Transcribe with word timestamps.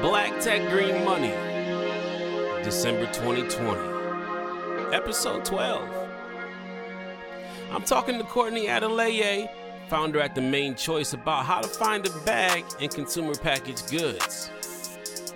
Black 0.00 0.40
Tech 0.40 0.66
Green 0.70 1.04
Money, 1.04 1.34
December 2.64 3.04
2020, 3.12 4.94
episode 4.94 5.44
12. 5.44 5.86
I'm 7.70 7.82
talking 7.82 8.16
to 8.16 8.24
Courtney 8.24 8.68
Adeleye, 8.68 9.50
founder 9.90 10.18
at 10.20 10.34
The 10.34 10.40
Mane 10.40 10.74
Choice, 10.74 11.12
about 11.12 11.44
how 11.44 11.60
to 11.60 11.68
find 11.68 12.06
a 12.06 12.10
bag 12.20 12.64
in 12.80 12.88
consumer 12.88 13.34
packaged 13.34 13.90
goods. 13.90 14.50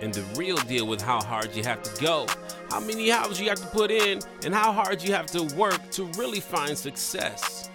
And 0.01 0.11
the 0.11 0.23
real 0.35 0.57
deal 0.57 0.87
with 0.87 0.99
how 0.99 1.21
hard 1.21 1.55
you 1.55 1.61
have 1.61 1.83
to 1.83 2.03
go, 2.03 2.25
how 2.71 2.79
many 2.79 3.11
hours 3.11 3.39
you 3.39 3.49
have 3.49 3.61
to 3.61 3.67
put 3.67 3.91
in, 3.91 4.19
and 4.43 4.51
how 4.51 4.71
hard 4.71 5.03
you 5.03 5.13
have 5.13 5.27
to 5.27 5.43
work 5.55 5.91
to 5.91 6.05
really 6.17 6.39
find 6.39 6.75
success. 6.75 7.69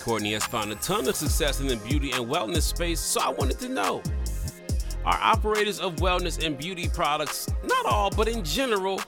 Courtney 0.00 0.32
has 0.32 0.46
found 0.46 0.72
a 0.72 0.76
ton 0.76 1.06
of 1.06 1.16
success 1.16 1.60
in 1.60 1.66
the 1.66 1.76
beauty 1.76 2.12
and 2.12 2.24
wellness 2.24 2.62
space, 2.62 2.98
so 2.98 3.20
I 3.20 3.28
wanted 3.28 3.58
to 3.58 3.68
know 3.68 4.02
are 5.04 5.18
operators 5.20 5.80
of 5.80 5.96
wellness 5.96 6.44
and 6.44 6.56
beauty 6.56 6.88
products, 6.88 7.48
not 7.64 7.86
all, 7.86 8.10
but 8.10 8.28
in 8.28 8.44
general, 8.44 9.00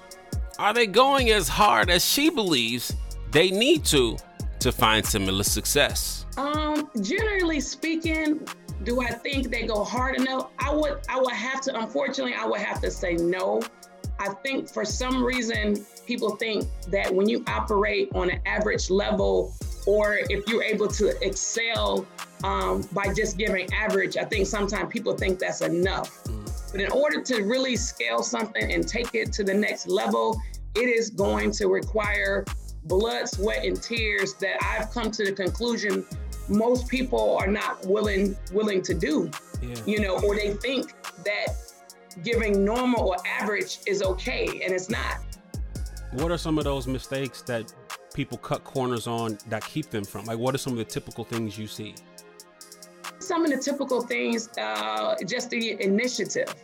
are 0.58 0.72
they 0.72 0.86
going 0.86 1.30
as 1.30 1.48
hard 1.48 1.90
as 1.90 2.04
she 2.04 2.30
believes 2.30 2.94
they 3.30 3.50
need 3.50 3.84
to 3.86 4.16
to 4.60 4.72
find 4.72 5.04
similar 5.04 5.44
success? 5.44 6.26
Um, 6.36 6.90
generally 7.00 7.60
speaking, 7.60 8.46
do 8.82 9.00
I 9.00 9.10
think 9.10 9.50
they 9.50 9.66
go 9.66 9.84
hard 9.84 10.16
enough? 10.16 10.50
I 10.58 10.74
would 10.74 11.00
I 11.08 11.20
would 11.20 11.34
have 11.34 11.60
to 11.62 11.78
unfortunately 11.78 12.34
I 12.34 12.46
would 12.46 12.60
have 12.60 12.80
to 12.80 12.90
say 12.90 13.14
no. 13.14 13.62
I 14.18 14.28
think 14.28 14.68
for 14.68 14.84
some 14.84 15.22
reason 15.22 15.84
people 16.06 16.36
think 16.36 16.66
that 16.88 17.12
when 17.12 17.28
you 17.28 17.44
operate 17.48 18.10
on 18.14 18.30
an 18.30 18.40
average 18.46 18.90
level 18.90 19.52
or 19.86 20.18
if 20.28 20.46
you're 20.48 20.62
able 20.62 20.88
to 20.88 21.16
excel 21.26 22.06
um, 22.42 22.82
by 22.92 23.12
just 23.12 23.38
giving 23.38 23.72
average, 23.72 24.16
I 24.16 24.24
think 24.24 24.46
sometimes 24.46 24.92
people 24.92 25.14
think 25.14 25.38
that's 25.38 25.60
enough. 25.60 26.24
Mm. 26.24 26.72
But 26.72 26.80
in 26.80 26.90
order 26.90 27.22
to 27.22 27.42
really 27.42 27.76
scale 27.76 28.22
something 28.22 28.72
and 28.72 28.86
take 28.86 29.14
it 29.14 29.32
to 29.34 29.44
the 29.44 29.54
next 29.54 29.86
level, 29.86 30.40
it 30.74 30.88
is 30.88 31.10
going 31.10 31.52
to 31.52 31.68
require 31.68 32.44
blood, 32.84 33.28
sweat, 33.28 33.64
and 33.64 33.80
tears 33.80 34.34
that 34.34 34.56
I've 34.62 34.90
come 34.90 35.10
to 35.12 35.24
the 35.24 35.32
conclusion 35.32 36.04
most 36.48 36.88
people 36.88 37.36
are 37.38 37.46
not 37.46 37.84
willing 37.86 38.36
willing 38.52 38.82
to 38.82 38.94
do. 38.94 39.30
Yeah. 39.62 39.76
You 39.86 40.00
know, 40.00 40.20
or 40.20 40.34
they 40.34 40.54
think 40.54 40.92
that 41.24 41.46
giving 42.22 42.64
normal 42.64 43.08
or 43.08 43.16
average 43.26 43.78
is 43.86 44.02
okay, 44.02 44.46
and 44.62 44.72
it's 44.72 44.90
not. 44.90 45.18
What 46.14 46.30
are 46.30 46.38
some 46.38 46.58
of 46.58 46.64
those 46.64 46.86
mistakes 46.86 47.42
that 47.42 47.74
people 48.14 48.38
cut 48.38 48.62
corners 48.62 49.08
on 49.08 49.36
that 49.48 49.64
keep 49.64 49.90
them 49.90 50.04
from? 50.04 50.26
Like, 50.26 50.38
what 50.38 50.54
are 50.54 50.58
some 50.58 50.72
of 50.72 50.78
the 50.78 50.84
typical 50.84 51.24
things 51.24 51.58
you 51.58 51.66
see? 51.66 51.96
Some 53.18 53.44
of 53.44 53.50
the 53.50 53.56
typical 53.56 54.00
things, 54.00 54.48
uh, 54.56 55.16
just 55.26 55.50
the 55.50 55.82
initiative. 55.82 56.54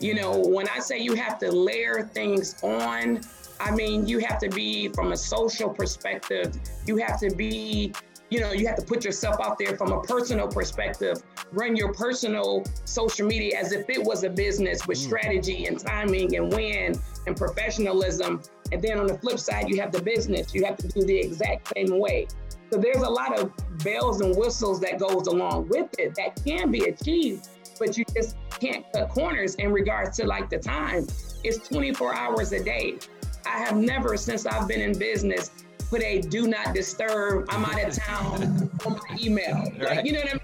You 0.00 0.14
know, 0.14 0.38
when 0.38 0.68
I 0.70 0.78
say 0.78 0.98
you 0.98 1.14
have 1.16 1.38
to 1.40 1.52
layer 1.52 2.08
things 2.14 2.62
on, 2.62 3.20
I 3.60 3.72
mean, 3.72 4.06
you 4.06 4.20
have 4.20 4.38
to 4.38 4.48
be 4.48 4.88
from 4.88 5.12
a 5.12 5.16
social 5.18 5.68
perspective, 5.68 6.58
you 6.86 6.96
have 6.96 7.20
to 7.20 7.28
be 7.34 7.92
you 8.30 8.40
know, 8.40 8.52
you 8.52 8.66
have 8.66 8.76
to 8.76 8.82
put 8.82 9.04
yourself 9.04 9.36
out 9.40 9.58
there 9.58 9.76
from 9.76 9.92
a 9.92 10.02
personal 10.02 10.48
perspective, 10.48 11.22
run 11.52 11.76
your 11.76 11.92
personal 11.92 12.64
social 12.84 13.26
media 13.26 13.56
as 13.56 13.70
if 13.72 13.88
it 13.88 14.02
was 14.02 14.24
a 14.24 14.30
business 14.30 14.86
with 14.88 14.98
mm. 14.98 15.02
strategy 15.02 15.66
and 15.66 15.78
timing 15.78 16.34
and 16.34 16.52
when 16.52 16.98
and 17.26 17.36
professionalism. 17.36 18.42
And 18.72 18.82
then 18.82 18.98
on 18.98 19.06
the 19.06 19.18
flip 19.18 19.38
side, 19.38 19.68
you 19.68 19.80
have 19.80 19.92
the 19.92 20.02
business. 20.02 20.54
You 20.54 20.64
have 20.64 20.76
to 20.78 20.88
do 20.88 21.02
the 21.02 21.16
exact 21.16 21.72
same 21.74 21.98
way. 21.98 22.26
So 22.70 22.78
there's 22.78 23.02
a 23.02 23.08
lot 23.08 23.38
of 23.38 23.52
bells 23.84 24.20
and 24.20 24.36
whistles 24.36 24.80
that 24.80 24.98
goes 24.98 25.26
along 25.26 25.68
with 25.68 25.88
it 25.98 26.14
that 26.16 26.42
can 26.44 26.70
be 26.70 26.84
achieved, 26.84 27.48
but 27.78 27.96
you 27.96 28.04
just 28.16 28.36
can't 28.58 28.84
cut 28.92 29.10
corners 29.10 29.54
in 29.56 29.72
regards 29.72 30.16
to 30.18 30.26
like 30.26 30.50
the 30.50 30.58
time. 30.58 31.06
It's 31.44 31.68
24 31.68 32.14
hours 32.14 32.52
a 32.52 32.62
day. 32.62 32.98
I 33.46 33.58
have 33.58 33.76
never, 33.76 34.16
since 34.16 34.46
I've 34.46 34.66
been 34.66 34.80
in 34.80 34.98
business, 34.98 35.50
put 35.90 36.02
a 36.02 36.22
do 36.22 36.46
not 36.46 36.74
disturb, 36.74 37.46
I'm 37.50 37.64
out 37.64 37.84
of 37.84 37.94
town 38.02 38.70
on 38.86 38.92
my 38.92 39.18
email. 39.20 39.70
Like, 39.78 40.04
you 40.04 40.12
know 40.12 40.20
what 40.20 40.30
I 40.30 40.34
mean? 40.34 40.42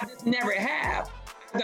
I 0.00 0.06
just 0.06 0.26
never 0.26 0.52
have. 0.52 1.10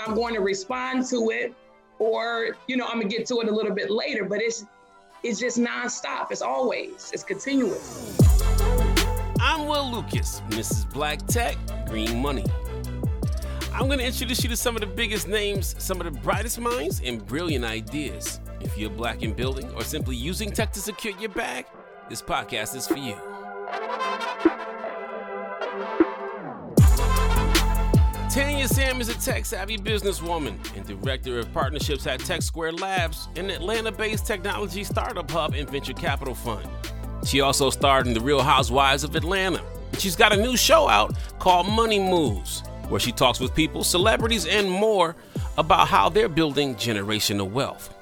I'm 0.00 0.15
going 0.15 0.34
to 0.34 0.41
respond 0.41 1.06
to 1.06 1.31
it 1.31 1.54
or, 1.98 2.56
you 2.66 2.76
know, 2.76 2.86
I'm 2.86 3.00
gonna 3.00 3.09
get 3.09 3.26
to 3.26 3.41
it 3.41 3.48
a 3.48 3.54
little 3.54 3.75
bit 3.75 3.91
later, 3.91 4.25
but 4.25 4.41
it's 4.41 4.65
it's 5.24 5.40
just 5.40 5.58
nonstop. 5.58 6.30
It's 6.30 6.42
always, 6.42 7.10
it's 7.12 7.24
continuous. 7.24 8.16
I'm 9.40 9.66
Will 9.66 9.90
Lucas, 9.90 10.42
Mrs. 10.50 10.92
Black 10.92 11.26
Tech, 11.26 11.56
Green 11.88 12.20
Money. 12.20 12.44
I'm 13.72 13.86
going 13.86 13.98
to 13.98 14.04
introduce 14.04 14.44
you 14.44 14.50
to 14.50 14.56
some 14.56 14.76
of 14.76 14.82
the 14.82 14.86
biggest 14.86 15.26
names, 15.26 15.74
some 15.78 16.00
of 16.00 16.04
the 16.04 16.20
brightest 16.20 16.60
minds, 16.60 17.00
and 17.02 17.24
brilliant 17.26 17.64
ideas. 17.64 18.38
If 18.60 18.76
you're 18.76 18.90
black 18.90 19.22
in 19.22 19.32
building 19.32 19.70
or 19.72 19.82
simply 19.82 20.14
using 20.14 20.52
tech 20.52 20.72
to 20.74 20.80
secure 20.80 21.18
your 21.18 21.30
bag, 21.30 21.66
this 22.08 22.20
podcast 22.20 22.76
is 22.76 22.86
for 22.86 22.98
you. 22.98 23.16
Tanya 28.34 28.67
Sam 28.67 29.00
is 29.00 29.09
a 29.09 29.15
tech 29.15 29.47
savvy 29.47 29.78
businesswoman 29.78 30.56
and 30.77 30.84
director 30.84 31.39
of 31.39 31.53
partnerships 31.53 32.05
at 32.09 32.19
TechSquare 32.19 32.81
Labs, 32.81 33.28
an 33.37 33.49
Atlanta 33.49 33.93
based 33.93 34.27
technology 34.27 34.83
startup 34.83 35.31
hub 35.31 35.55
and 35.55 35.71
venture 35.71 35.93
capital 35.93 36.34
fund. 36.34 36.69
She 37.25 37.43
also 37.43 37.71
starred 37.71 38.09
in 38.09 38.12
The 38.12 38.21
Real 38.21 38.43
Housewives 38.43 39.05
of 39.05 39.15
Atlanta. 39.15 39.62
She's 39.99 40.17
got 40.17 40.33
a 40.33 40.37
new 40.37 40.56
show 40.56 40.89
out 40.89 41.15
called 41.39 41.69
Money 41.69 42.00
Moves, 42.00 42.65
where 42.89 42.99
she 42.99 43.12
talks 43.12 43.39
with 43.39 43.55
people, 43.55 43.84
celebrities, 43.84 44.47
and 44.47 44.69
more 44.69 45.15
about 45.56 45.87
how 45.87 46.09
they're 46.09 46.28
building 46.28 46.75
generational 46.75 47.49
wealth. 47.49 47.95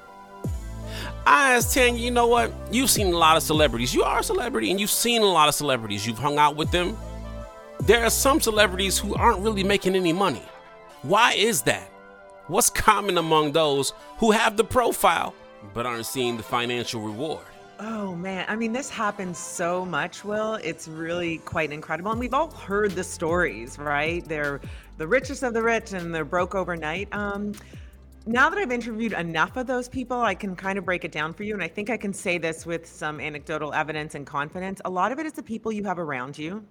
I 1.27 1.53
asked 1.53 1.75
Tanya, 1.75 2.01
you 2.01 2.09
know 2.09 2.25
what? 2.25 2.51
You've 2.71 2.89
seen 2.89 3.13
a 3.13 3.17
lot 3.17 3.37
of 3.37 3.43
celebrities. 3.43 3.93
You 3.93 4.01
are 4.01 4.21
a 4.21 4.23
celebrity 4.23 4.71
and 4.71 4.79
you've 4.79 4.89
seen 4.89 5.21
a 5.21 5.25
lot 5.25 5.47
of 5.47 5.53
celebrities. 5.53 6.07
You've 6.07 6.17
hung 6.17 6.39
out 6.39 6.55
with 6.55 6.71
them. 6.71 6.97
There 7.85 8.05
are 8.05 8.09
some 8.09 8.39
celebrities 8.39 8.97
who 8.97 9.13
aren't 9.13 9.41
really 9.41 9.61
making 9.61 9.97
any 9.97 10.13
money. 10.13 10.41
Why 11.01 11.33
is 11.33 11.63
that? 11.63 11.91
What's 12.47 12.69
common 12.69 13.17
among 13.17 13.51
those 13.51 13.91
who 14.19 14.31
have 14.31 14.55
the 14.55 14.63
profile 14.63 15.35
but 15.73 15.85
aren't 15.85 16.05
seeing 16.05 16.37
the 16.37 16.43
financial 16.43 17.01
reward? 17.01 17.43
Oh 17.81 18.15
man, 18.15 18.45
I 18.47 18.55
mean, 18.55 18.71
this 18.71 18.89
happens 18.89 19.37
so 19.37 19.85
much, 19.85 20.23
Will. 20.23 20.55
It's 20.63 20.87
really 20.87 21.39
quite 21.39 21.73
incredible. 21.73 22.11
And 22.11 22.21
we've 22.21 22.33
all 22.33 22.51
heard 22.51 22.91
the 22.91 23.03
stories, 23.03 23.77
right? 23.77 24.23
They're 24.29 24.61
the 24.97 25.05
richest 25.05 25.43
of 25.43 25.53
the 25.53 25.61
rich 25.61 25.91
and 25.91 26.15
they're 26.15 26.23
broke 26.23 26.55
overnight. 26.55 27.13
Um, 27.13 27.51
now 28.25 28.49
that 28.49 28.57
I've 28.57 28.71
interviewed 28.71 29.11
enough 29.11 29.57
of 29.57 29.67
those 29.67 29.89
people, 29.89 30.21
I 30.21 30.35
can 30.35 30.55
kind 30.55 30.77
of 30.77 30.85
break 30.85 31.03
it 31.03 31.11
down 31.11 31.33
for 31.33 31.43
you. 31.43 31.53
And 31.53 31.61
I 31.61 31.67
think 31.67 31.89
I 31.89 31.97
can 31.97 32.13
say 32.13 32.37
this 32.37 32.65
with 32.65 32.87
some 32.87 33.19
anecdotal 33.19 33.73
evidence 33.73 34.15
and 34.15 34.25
confidence. 34.25 34.79
A 34.85 34.89
lot 34.89 35.11
of 35.11 35.19
it 35.19 35.25
is 35.25 35.33
the 35.33 35.43
people 35.43 35.69
you 35.73 35.83
have 35.83 35.99
around 35.99 36.37
you. 36.37 36.63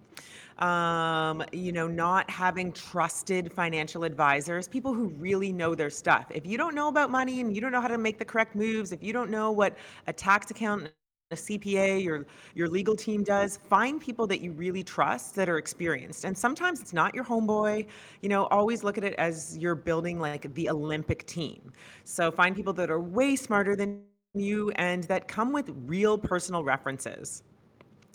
Um, 0.62 1.42
you 1.52 1.72
know, 1.72 1.88
not 1.88 2.30
having 2.30 2.72
trusted 2.72 3.52
financial 3.52 4.04
advisors, 4.04 4.68
people 4.68 4.94
who 4.94 5.08
really 5.08 5.52
know 5.52 5.74
their 5.74 5.90
stuff. 5.90 6.26
If 6.30 6.46
you 6.46 6.56
don't 6.56 6.74
know 6.76 6.88
about 6.88 7.10
money 7.10 7.40
and 7.40 7.54
you 7.54 7.60
don't 7.60 7.72
know 7.72 7.80
how 7.80 7.88
to 7.88 7.98
make 7.98 8.18
the 8.18 8.24
correct 8.24 8.54
moves, 8.54 8.92
if 8.92 9.02
you 9.02 9.12
don't 9.12 9.30
know 9.30 9.50
what 9.50 9.76
a 10.06 10.12
tax 10.12 10.50
account 10.52 10.90
a 11.32 11.36
CPA, 11.36 12.04
your 12.04 12.26
your 12.54 12.68
legal 12.68 12.94
team 12.94 13.24
does, 13.24 13.56
find 13.56 14.00
people 14.00 14.26
that 14.28 14.40
you 14.40 14.52
really 14.52 14.84
trust 14.84 15.34
that 15.36 15.48
are 15.48 15.58
experienced. 15.58 16.24
And 16.24 16.36
sometimes 16.36 16.80
it's 16.80 16.92
not 16.92 17.14
your 17.14 17.24
homeboy. 17.24 17.86
You 18.20 18.28
know, 18.28 18.44
always 18.46 18.84
look 18.84 18.98
at 18.98 19.04
it 19.04 19.14
as 19.14 19.56
you're 19.58 19.74
building 19.74 20.20
like 20.20 20.52
the 20.54 20.68
Olympic 20.70 21.26
team. 21.26 21.72
So 22.04 22.30
find 22.30 22.54
people 22.54 22.74
that 22.74 22.90
are 22.90 23.00
way 23.00 23.34
smarter 23.36 23.74
than 23.74 24.02
you 24.34 24.70
and 24.76 25.04
that 25.04 25.26
come 25.28 25.52
with 25.52 25.70
real 25.86 26.18
personal 26.18 26.62
references. 26.64 27.42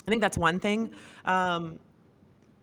I 0.07 0.11
think 0.11 0.21
that's 0.21 0.37
one 0.37 0.59
thing. 0.59 0.91
Um, 1.25 1.79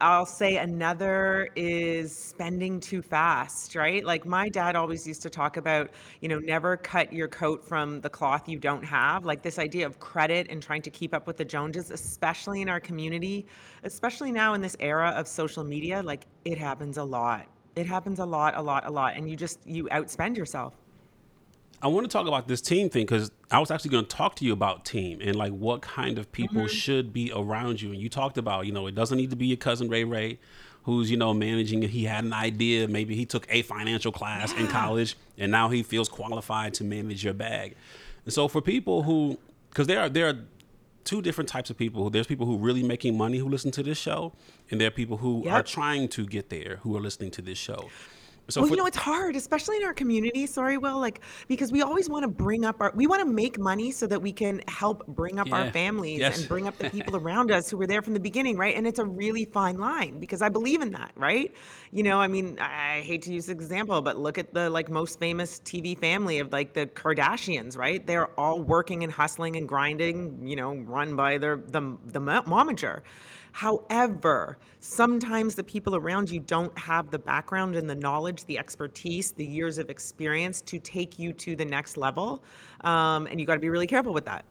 I'll 0.01 0.27
say 0.27 0.57
another 0.57 1.49
is 1.55 2.17
spending 2.17 2.81
too 2.81 3.01
fast, 3.01 3.77
right? 3.77 4.05
Like 4.05 4.27
my 4.27 4.49
dad 4.49 4.75
always 4.75 5.07
used 5.07 5.23
to 5.23 5.31
talk 5.31 5.57
about, 5.57 5.91
you 6.21 6.29
know, 6.29 6.41
never 6.41 6.77
cut 6.77 7.13
your 7.13 7.29
coat 7.29 7.65
from 7.67 8.01
the 8.01 8.11
cloth 8.11 8.49
you 8.49 8.59
don't 8.59 8.85
have. 8.85 9.25
Like 9.25 9.43
this 9.43 9.59
idea 9.59 9.87
of 9.87 10.01
credit 10.01 10.49
and 10.51 10.61
trying 10.61 10.83
to 10.83 10.91
keep 10.91 11.15
up 11.15 11.27
with 11.29 11.37
the 11.37 11.45
Joneses, 11.45 11.91
especially 11.91 12.61
in 12.61 12.69
our 12.69 12.81
community, 12.81 13.47
especially 13.85 14.33
now 14.33 14.55
in 14.55 14.61
this 14.61 14.77
era 14.81 15.11
of 15.11 15.29
social 15.29 15.63
media, 15.63 16.03
like 16.03 16.27
it 16.45 16.59
happens 16.59 16.99
a 16.99 17.05
lot. 17.05 17.47
It 17.77 17.87
happens 17.87 18.19
a 18.19 18.27
lot, 18.27 18.57
a 18.57 18.63
lot, 18.63 18.87
a 18.87 18.91
lot. 18.91 19.17
And 19.17 19.31
you 19.31 19.37
just, 19.37 19.65
you 19.65 19.85
outspend 19.87 20.37
yourself. 20.37 20.75
I 21.85 21.89
want 21.89 22.05
to 22.05 22.09
talk 22.09 22.27
about 22.27 22.49
this 22.49 22.63
team 22.63 22.89
thing 22.89 23.05
because 23.05 23.31
I 23.51 23.59
was 23.59 23.71
actually 23.71 23.91
going 23.91 24.07
to 24.07 24.17
talk 24.17 24.37
to 24.37 24.45
you 24.47 24.55
about 24.55 24.87
team 24.87 25.21
and 25.21 25.37
like 25.37 25.53
what 25.53 25.83
kind 25.83 26.19
of 26.19 26.33
people 26.33 26.63
mm-hmm. 26.63 26.69
should 26.69 27.13
be 27.13 27.31
around 27.35 27.83
you. 27.83 27.93
And 27.93 28.01
you 28.01 28.09
talked 28.09 28.39
about, 28.39 28.65
you 28.65 28.73
know, 28.73 28.87
it 28.87 28.95
doesn't 28.95 29.19
need 29.19 29.29
to 29.31 29.37
be 29.37 29.49
your 29.49 29.59
cousin 29.59 29.91
Ray 29.91 30.05
Ray, 30.05 30.39
who's 30.85 31.11
you 31.11 31.19
know 31.19 31.35
managing. 31.35 31.83
He 31.83 32.05
had 32.05 32.25
an 32.25 32.33
idea, 32.33 32.89
maybe 32.89 33.15
he 33.15 33.27
took 33.27 33.47
a 33.51 33.61
financial 33.61 34.13
class 34.13 34.55
yeah. 34.55 34.61
in 34.61 34.69
college, 34.69 35.15
and 35.37 35.53
now 35.53 35.69
he 35.69 35.83
feels 35.83 36.09
qualified 36.09 36.73
to 36.75 36.85
manage 36.85 37.23
your 37.23 37.35
bag. 37.35 37.75
And 38.25 38.33
so 38.33 38.49
for 38.49 38.63
people 38.63 39.03
who, 39.03 39.39
because 39.69 39.87
there 39.87 40.01
are 40.01 40.09
there 40.09 40.29
are 40.29 40.39
two 41.05 41.21
different 41.21 41.49
types 41.51 41.69
of 41.69 41.77
people. 41.77 42.09
There's 42.09 42.27
people 42.27 42.47
who 42.47 42.57
really 42.57 42.83
making 42.83 43.19
money 43.19 43.37
who 43.37 43.49
listen 43.51 43.71
to 43.73 43.83
this 43.83 43.99
show, 43.99 44.33
and 44.71 44.81
there 44.81 44.89
are 44.89 44.93
people 45.03 45.19
who 45.19 45.43
yep. 45.45 45.53
are 45.53 45.63
trying 45.63 46.09
to 46.09 46.25
get 46.25 46.49
there 46.49 46.79
who 46.83 46.97
are 46.97 47.01
listening 47.01 47.31
to 47.33 47.43
this 47.43 47.59
show. 47.59 47.91
So 48.49 48.61
well, 48.61 48.71
you 48.71 48.77
know, 48.77 48.87
it's 48.87 48.97
hard, 48.97 49.37
especially 49.37 49.79
in 49.79 49.85
our 49.85 49.95
community. 49.95 50.47
Sorry, 50.47 50.77
Will, 50.77 50.99
like 50.99 51.21
because 51.49 51.73
we 51.73 51.81
always 51.81 52.11
want 52.11 52.25
to 52.25 52.29
bring 52.29 52.65
up 52.65 52.81
our, 52.81 52.93
we 52.95 53.07
want 53.07 53.21
to 53.21 53.29
make 53.29 53.59
money 53.59 53.91
so 53.91 54.07
that 54.07 54.21
we 54.21 54.33
can 54.33 54.61
help 54.69 55.07
bring 55.07 55.39
up 55.39 55.49
yeah. 55.49 55.57
our 55.57 55.71
families 55.71 56.21
yes. 56.21 56.39
and 56.39 56.49
bring 56.49 56.69
up 56.69 56.77
the 56.77 56.91
people 56.91 57.17
around 57.25 57.51
us 57.51 57.71
who 57.71 57.79
were 57.79 57.87
there 57.87 58.03
from 58.03 58.13
the 58.13 58.21
beginning, 58.21 58.59
right? 58.59 58.77
And 58.77 58.87
it's 58.87 58.99
a 58.99 59.05
really 59.05 59.47
fine 59.47 59.79
line 59.79 60.21
because 60.21 60.43
I 60.43 60.51
believe 60.51 60.83
in 60.83 60.93
that, 60.93 61.13
right? 61.17 61.55
You 61.91 62.03
know, 62.03 62.21
I 62.21 62.29
mean, 62.29 62.59
I 62.59 63.01
hate 63.01 63.23
to 63.23 63.33
use 63.33 63.47
this 63.47 63.55
example, 63.55 64.03
but 64.03 64.19
look 64.19 64.37
at 64.37 64.53
the 64.53 64.69
like 64.69 64.91
most 64.91 65.19
famous 65.19 65.61
TV 65.61 65.99
family 65.99 66.39
of 66.39 66.53
like 66.53 66.75
the 66.75 66.87
Kardashians, 66.87 67.79
right? 67.79 68.07
They're 68.07 68.29
all 68.39 68.61
working 68.61 69.05
and 69.05 69.13
hustling 69.13 69.57
and 69.57 69.67
grinding, 69.67 70.47
you 70.47 70.57
know, 70.57 70.75
run 70.75 71.17
by 71.17 71.39
their 71.39 71.57
the 71.57 71.97
the 72.07 72.21
momager. 72.21 73.01
However, 73.55 74.59
sometimes 74.81 75.55
the 75.55 75.63
people 75.63 75.95
around 75.95 76.29
you 76.29 76.41
don't 76.41 76.77
have 76.77 77.13
the 77.13 77.21
background 77.21 77.77
and 77.77 77.89
the 77.89 77.95
knowledge, 77.95 78.45
the 78.47 78.59
expertise, 78.59 79.31
the 79.31 79.47
years 79.47 79.79
of 79.79 79.91
experience 79.91 80.61
to 80.63 80.81
take 80.81 81.21
you 81.21 81.33
to 81.35 81.55
the 81.55 81.65
next 81.65 81.97
level. 81.97 82.43
Um, 82.81 83.29
and 83.29 83.39
you 83.39 83.47
got 83.47 83.55
to 83.55 83.61
be 83.61 83.71
really 83.71 83.87
careful 83.87 84.13
with 84.13 84.25
that. 84.25 84.45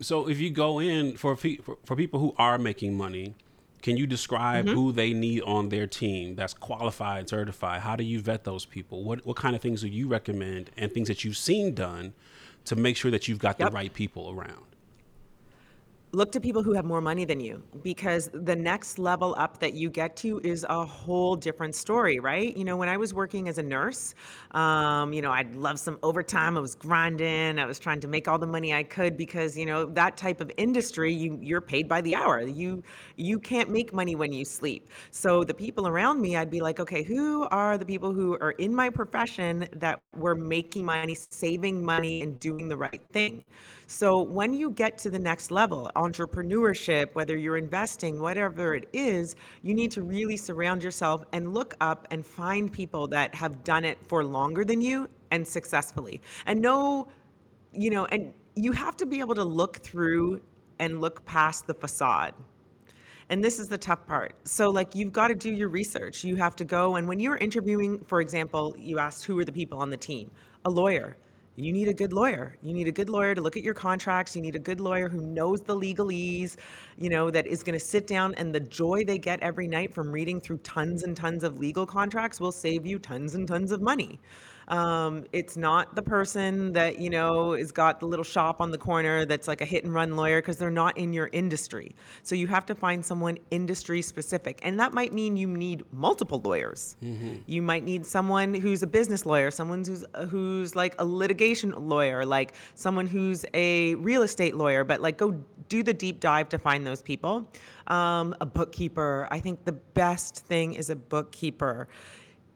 So 0.00 0.28
if 0.28 0.38
you 0.38 0.50
go 0.50 0.80
in 0.80 1.16
for, 1.16 1.34
for, 1.34 1.78
for 1.86 1.96
people 1.96 2.20
who 2.20 2.34
are 2.36 2.58
making 2.58 2.94
money, 2.94 3.34
can 3.80 3.96
you 3.96 4.06
describe 4.06 4.66
mm-hmm. 4.66 4.74
who 4.74 4.92
they 4.92 5.14
need 5.14 5.40
on 5.44 5.70
their 5.70 5.86
team 5.86 6.34
that's 6.34 6.52
qualified, 6.52 7.26
certified? 7.30 7.80
How 7.80 7.96
do 7.96 8.04
you 8.04 8.20
vet 8.20 8.44
those 8.44 8.66
people? 8.66 9.02
What 9.02 9.24
what 9.24 9.36
kind 9.36 9.56
of 9.56 9.62
things 9.62 9.80
do 9.80 9.88
you 9.88 10.08
recommend 10.08 10.70
and 10.76 10.92
things 10.92 11.08
that 11.08 11.24
you've 11.24 11.38
seen 11.38 11.74
done 11.74 12.12
to 12.66 12.76
make 12.76 12.98
sure 12.98 13.10
that 13.10 13.28
you've 13.28 13.38
got 13.38 13.58
yep. 13.58 13.70
the 13.70 13.74
right 13.74 13.94
people 13.94 14.30
around? 14.30 14.69
Look 16.12 16.32
to 16.32 16.40
people 16.40 16.62
who 16.62 16.72
have 16.72 16.84
more 16.84 17.00
money 17.00 17.24
than 17.24 17.40
you 17.40 17.62
because 17.82 18.30
the 18.32 18.56
next 18.56 18.98
level 18.98 19.34
up 19.38 19.60
that 19.60 19.74
you 19.74 19.88
get 19.90 20.16
to 20.16 20.40
is 20.42 20.66
a 20.68 20.84
whole 20.84 21.36
different 21.36 21.74
story 21.74 22.18
right? 22.18 22.56
You 22.56 22.64
know 22.64 22.76
when 22.76 22.88
i 22.88 22.96
was 22.96 23.14
working 23.14 23.48
as 23.48 23.58
a 23.58 23.62
nurse 23.62 24.14
um, 24.52 25.12
you 25.12 25.22
know 25.22 25.30
i'd 25.30 25.54
love 25.54 25.78
some 25.78 25.98
overtime 26.02 26.56
i 26.56 26.60
was 26.60 26.74
grinding 26.74 27.58
i 27.58 27.64
was 27.64 27.78
trying 27.78 28.00
to 28.00 28.08
make 28.08 28.28
all 28.28 28.38
the 28.38 28.46
money 28.46 28.74
i 28.74 28.82
could 28.82 29.16
because 29.16 29.56
you 29.56 29.66
know 29.66 29.86
that 29.86 30.16
type 30.16 30.40
of 30.40 30.50
industry 30.56 31.12
you 31.12 31.38
you're 31.40 31.60
paid 31.60 31.88
by 31.88 32.00
the 32.00 32.14
hour. 32.14 32.40
You 32.42 32.82
you 33.16 33.38
can't 33.38 33.70
make 33.70 33.92
money 33.92 34.14
when 34.14 34.32
you 34.32 34.44
sleep. 34.44 34.88
So 35.10 35.44
the 35.44 35.54
people 35.54 35.86
around 35.88 36.20
me 36.20 36.36
i'd 36.36 36.50
be 36.50 36.60
like 36.60 36.80
okay 36.80 37.02
who 37.02 37.46
are 37.50 37.78
the 37.78 37.86
people 37.86 38.12
who 38.12 38.34
are 38.40 38.52
in 38.52 38.74
my 38.74 38.90
profession 38.90 39.68
that 39.76 40.00
were 40.16 40.34
making 40.34 40.84
money 40.84 41.14
saving 41.14 41.84
money 41.84 42.22
and 42.22 42.38
doing 42.40 42.68
the 42.68 42.76
right 42.76 43.02
thing 43.12 43.44
so 43.92 44.22
when 44.22 44.54
you 44.54 44.70
get 44.70 44.98
to 44.98 45.10
the 45.10 45.18
next 45.18 45.50
level, 45.50 45.90
entrepreneurship, 45.96 47.12
whether 47.14 47.36
you're 47.36 47.56
investing, 47.56 48.20
whatever 48.20 48.76
it 48.76 48.88
is, 48.92 49.34
you 49.62 49.74
need 49.74 49.90
to 49.90 50.02
really 50.02 50.36
surround 50.36 50.84
yourself 50.84 51.24
and 51.32 51.52
look 51.52 51.74
up 51.80 52.06
and 52.12 52.24
find 52.24 52.72
people 52.72 53.08
that 53.08 53.34
have 53.34 53.64
done 53.64 53.84
it 53.84 53.98
for 54.06 54.22
longer 54.22 54.64
than 54.64 54.80
you 54.80 55.08
and 55.32 55.46
successfully. 55.46 56.20
And 56.46 56.60
know, 56.60 57.08
you 57.72 57.90
know, 57.90 58.04
and 58.06 58.32
you 58.54 58.70
have 58.70 58.96
to 58.98 59.06
be 59.06 59.18
able 59.18 59.34
to 59.34 59.42
look 59.42 59.78
through 59.78 60.40
and 60.78 61.00
look 61.00 61.24
past 61.24 61.66
the 61.66 61.74
facade. 61.74 62.34
And 63.28 63.42
this 63.42 63.58
is 63.58 63.66
the 63.66 63.78
tough 63.78 64.06
part. 64.06 64.36
So, 64.44 64.70
like, 64.70 64.94
you've 64.94 65.12
got 65.12 65.28
to 65.28 65.34
do 65.34 65.52
your 65.52 65.68
research. 65.68 66.22
You 66.22 66.36
have 66.36 66.54
to 66.56 66.64
go, 66.64 66.94
and 66.94 67.08
when 67.08 67.18
you're 67.18 67.38
interviewing, 67.38 67.98
for 68.06 68.20
example, 68.20 68.72
you 68.78 69.00
asked 69.00 69.24
who 69.24 69.36
are 69.40 69.44
the 69.44 69.52
people 69.52 69.80
on 69.80 69.90
the 69.90 69.96
team? 69.96 70.30
A 70.64 70.70
lawyer 70.70 71.16
you 71.64 71.72
need 71.72 71.88
a 71.88 71.94
good 71.94 72.12
lawyer. 72.12 72.56
You 72.62 72.72
need 72.72 72.88
a 72.88 72.92
good 72.92 73.08
lawyer 73.08 73.34
to 73.34 73.40
look 73.40 73.56
at 73.56 73.62
your 73.62 73.74
contracts. 73.74 74.36
You 74.36 74.42
need 74.42 74.56
a 74.56 74.60
good 74.60 74.80
lawyer 74.80 75.08
who 75.08 75.20
knows 75.20 75.60
the 75.60 75.76
legalese, 75.76 76.56
you 76.96 77.10
know, 77.10 77.30
that 77.30 77.46
is 77.46 77.62
going 77.62 77.78
to 77.78 77.84
sit 77.84 78.06
down 78.06 78.34
and 78.34 78.54
the 78.54 78.60
joy 78.60 79.04
they 79.04 79.18
get 79.18 79.40
every 79.40 79.66
night 79.66 79.92
from 79.92 80.10
reading 80.10 80.40
through 80.40 80.58
tons 80.58 81.02
and 81.02 81.16
tons 81.16 81.44
of 81.44 81.58
legal 81.58 81.86
contracts 81.86 82.40
will 82.40 82.52
save 82.52 82.86
you 82.86 82.98
tons 82.98 83.34
and 83.34 83.48
tons 83.48 83.72
of 83.72 83.80
money. 83.82 84.20
Um, 84.70 85.24
it's 85.32 85.56
not 85.56 85.96
the 85.96 86.02
person 86.02 86.72
that, 86.74 87.00
you 87.00 87.10
know, 87.10 87.52
has 87.52 87.72
got 87.72 87.98
the 87.98 88.06
little 88.06 88.24
shop 88.24 88.60
on 88.60 88.70
the 88.70 88.78
corner 88.78 89.24
that's 89.24 89.48
like 89.48 89.60
a 89.60 89.64
hit 89.64 89.82
and 89.82 89.92
run 89.92 90.14
lawyer 90.14 90.40
because 90.40 90.58
they're 90.58 90.70
not 90.70 90.96
in 90.96 91.12
your 91.12 91.28
industry. 91.32 91.96
So 92.22 92.36
you 92.36 92.46
have 92.46 92.66
to 92.66 92.76
find 92.76 93.04
someone 93.04 93.36
industry 93.50 94.00
specific. 94.00 94.60
And 94.62 94.78
that 94.78 94.94
might 94.94 95.12
mean 95.12 95.36
you 95.36 95.48
need 95.48 95.82
multiple 95.92 96.40
lawyers. 96.44 96.96
Mm-hmm. 97.02 97.38
You 97.46 97.62
might 97.62 97.82
need 97.82 98.06
someone 98.06 98.54
who's 98.54 98.84
a 98.84 98.86
business 98.86 99.26
lawyer, 99.26 99.50
someone 99.50 99.84
who's 99.84 100.04
who's 100.28 100.76
like 100.76 100.94
a 101.00 101.04
litigation 101.04 101.72
lawyer, 101.88 102.24
like 102.24 102.54
someone 102.76 103.08
who's 103.08 103.44
a 103.54 103.96
real 103.96 104.22
estate 104.22 104.54
lawyer, 104.54 104.84
but 104.84 105.00
like 105.00 105.18
go 105.18 105.32
do 105.68 105.82
the 105.82 105.94
deep 105.94 106.20
dive 106.20 106.48
to 106.50 106.58
find 106.58 106.86
those 106.86 107.02
people. 107.02 107.50
Um, 107.88 108.36
a 108.40 108.46
bookkeeper. 108.46 109.26
I 109.32 109.40
think 109.40 109.64
the 109.64 109.72
best 109.72 110.46
thing 110.46 110.74
is 110.74 110.90
a 110.90 110.96
bookkeeper 110.96 111.88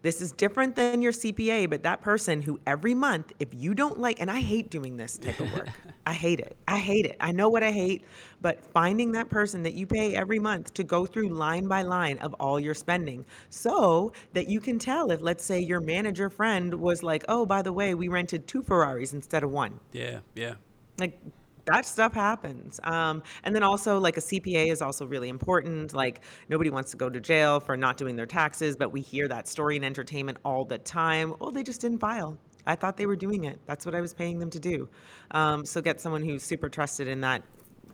this 0.05 0.21
is 0.21 0.33
different 0.33 0.77
than 0.77 1.01
your 1.01 1.13
CPA, 1.13 1.71
but 1.71 1.83
that 1.83 2.03
person 2.03 2.43
who 2.43 2.61
every 2.67 2.95
month, 2.95 3.33
if 3.41 3.49
you 3.55 3.73
don't 3.75 3.99
like, 3.99 4.21
and 4.21 4.31
I 4.31 4.41
hate 4.41 4.69
doing 4.69 4.99
this 4.99 5.17
type 5.17 5.41
of 5.41 5.51
work, 5.55 5.71
I 6.07 6.13
hate 6.13 6.41
it. 6.41 6.59
I 6.69 6.77
hate 6.77 7.07
it. 7.07 7.17
I 7.21 7.33
know 7.33 7.49
what 7.49 7.63
I 7.63 7.73
hate, 7.73 8.05
but 8.43 8.63
finding 8.63 9.13
that 9.13 9.31
person 9.31 9.63
that 9.63 9.73
you 9.73 9.87
pay 9.87 10.15
every 10.15 10.39
month 10.39 10.75
to 10.75 10.85
go 10.85 11.07
through 11.07 11.31
line 11.31 11.67
by 11.67 11.81
line 11.81 12.19
of 12.19 12.35
all 12.35 12.61
your 12.61 12.75
spending 12.75 13.25
so 13.49 14.13
that 14.35 14.47
you 14.47 14.61
can 14.61 14.79
tell 14.79 15.11
if, 15.11 15.23
let's 15.23 15.43
say, 15.43 15.59
your 15.59 15.81
manager 15.81 16.29
friend 16.29 16.75
was 16.75 17.03
like, 17.03 17.25
oh, 17.29 17.47
by 17.47 17.63
the 17.63 17.73
way, 17.73 17.95
we 17.95 18.09
rented 18.09 18.47
two 18.47 18.63
Ferraris 18.63 19.15
instead 19.15 19.43
of 19.43 19.53
one. 19.53 19.81
Yeah, 19.93 20.19
yeah. 20.35 20.57
Like, 20.99 21.19
that 21.67 21.87
stuff 21.87 22.13
happens. 22.13 22.79
Um, 22.85 23.23
and 23.45 23.55
then 23.55 23.63
also, 23.63 23.99
like 23.99 24.17
a 24.17 24.21
CPA 24.21 24.71
is 24.71 24.83
also 24.83 25.07
really 25.07 25.29
important. 25.29 25.95
Like 25.95 26.21
nobody 26.49 26.71
wants 26.71 26.91
to 26.93 26.97
go 26.97 27.09
to 27.09 27.21
jail 27.21 27.61
for 27.61 27.77
not 27.77 27.97
doing 27.97 28.17
their 28.17 28.27
taxes, 28.27 28.77
but 28.77 28.93
we 28.93 29.01
hear 29.01 29.29
that 29.29 29.49
story 29.49 29.77
in 29.77 29.85
entertainment 29.85 30.39
all 30.45 30.65
the 30.65 30.79
time. 30.79 31.35
Oh, 31.41 31.51
they 31.51 31.63
just 31.63 31.81
didn't 31.81 31.99
file. 31.99 32.37
I 32.67 32.75
thought 32.75 32.97
they 32.97 33.07
were 33.07 33.17
doing 33.17 33.45
it. 33.45 33.59
That's 33.67 33.85
what 33.85 33.95
I 33.95 34.01
was 34.01 34.15
paying 34.15 34.39
them 34.39 34.51
to 34.51 34.61
do. 34.61 34.89
Um, 35.33 35.65
so 35.65 35.81
get 35.81 36.01
someone 36.01 36.23
who's 36.23 36.43
super 36.43 36.69
trusted 36.69 37.09
in 37.09 37.21
that 37.21 37.43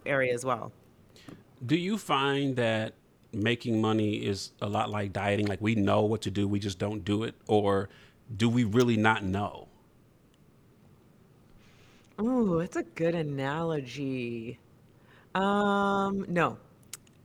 area 0.07 0.33
as 0.33 0.45
well. 0.45 0.73
Do 1.67 1.77
you 1.77 1.99
find 1.99 2.57
that 2.57 2.95
making 3.33 3.81
money 3.81 4.15
is 4.15 4.53
a 4.61 4.69
lot 4.69 4.91
like 4.91 5.13
dieting? 5.13 5.47
Like 5.47 5.61
we 5.61 5.75
know 5.75 6.03
what 6.03 6.23
to 6.23 6.31
do, 6.31 6.47
we 6.49 6.59
just 6.59 6.79
don't 6.79 7.05
do 7.05 7.25
it, 7.25 7.35
or 7.47 7.89
do 8.37 8.49
we 8.49 8.65
really 8.65 8.97
not 8.97 9.25
know? 9.25 9.69
Oh, 12.23 12.59
it's 12.59 12.77
a 12.77 12.83
good 12.83 13.15
analogy. 13.15 14.59
Um, 15.35 16.27
no. 16.29 16.59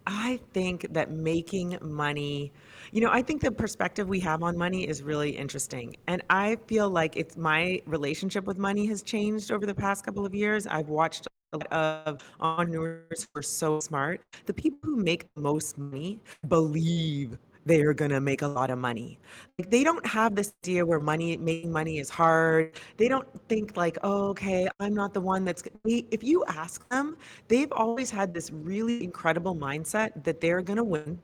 I 0.07 0.39
think 0.53 0.88
that 0.94 1.12
making 1.12 1.77
money, 1.81 2.53
you 2.94 3.01
know, 3.01 3.09
I 3.12 3.21
think 3.21 3.42
the 3.42 3.51
perspective 3.51 4.07
we 4.07 4.21
have 4.21 4.42
on 4.42 4.57
money 4.57 4.88
is 4.88 5.03
really 5.03 5.31
interesting. 5.31 5.97
And 6.07 6.21
I 6.30 6.57
feel 6.68 6.89
like 6.89 7.18
it's 7.18 7.36
my 7.36 7.81
relationship 7.88 8.45
with 8.45 8.57
money 8.57 8.85
has 8.85 9.02
changed 9.02 9.52
over 9.52 9.66
the 9.66 9.75
past 9.75 10.06
couple 10.06 10.25
of 10.25 10.33
years. 10.33 10.66
I've 10.66 10.87
watched 10.87 11.28
a 11.54 11.57
lot 11.57 11.68
of 12.07 12.23
entrepreneurs 12.40 13.28
who 13.33 13.40
are 13.40 13.44
so 13.44 13.81
smart. 13.81 14.21
The 14.45 14.54
people 14.54 14.80
who 14.83 14.95
make 14.95 15.25
the 15.35 15.42
most 15.42 15.78
money 15.78 16.21
believe 16.47 17.37
they're 17.66 17.94
going 17.94 18.12
to 18.12 18.22
make 18.22 18.42
a 18.42 18.48
lot 18.48 18.69
of 18.69 18.78
money. 18.78 19.19
Like 19.57 19.69
they 19.69 19.84
don't 19.84 20.06
have 20.06 20.36
this 20.36 20.54
idea 20.64 20.86
where 20.86 21.00
money 21.00 21.36
making 21.38 21.72
money 21.72 22.00
is 22.00 22.10
hard. 22.10 22.80
They 22.98 23.07
don't 23.07 23.28
think 23.50 23.76
like, 23.76 23.98
"Oh, 24.04 24.30
okay, 24.30 24.68
I'm 24.80 24.94
not 24.94 25.14
the 25.14 25.22
one 25.22 25.45
that's 25.45 25.64
if 25.86 26.24
you 26.24 26.44
ask 26.48 26.88
them, 26.90 27.18
they've 27.48 27.72
always 27.72 28.12
had 28.12 28.34
this 28.34 28.52
really 28.52 29.04
incredible 29.04 29.56
mindset 29.56 30.24
that 30.24 30.42
they're 30.42 30.62
going 30.62 30.78
to 30.78 30.84
win 30.84 31.19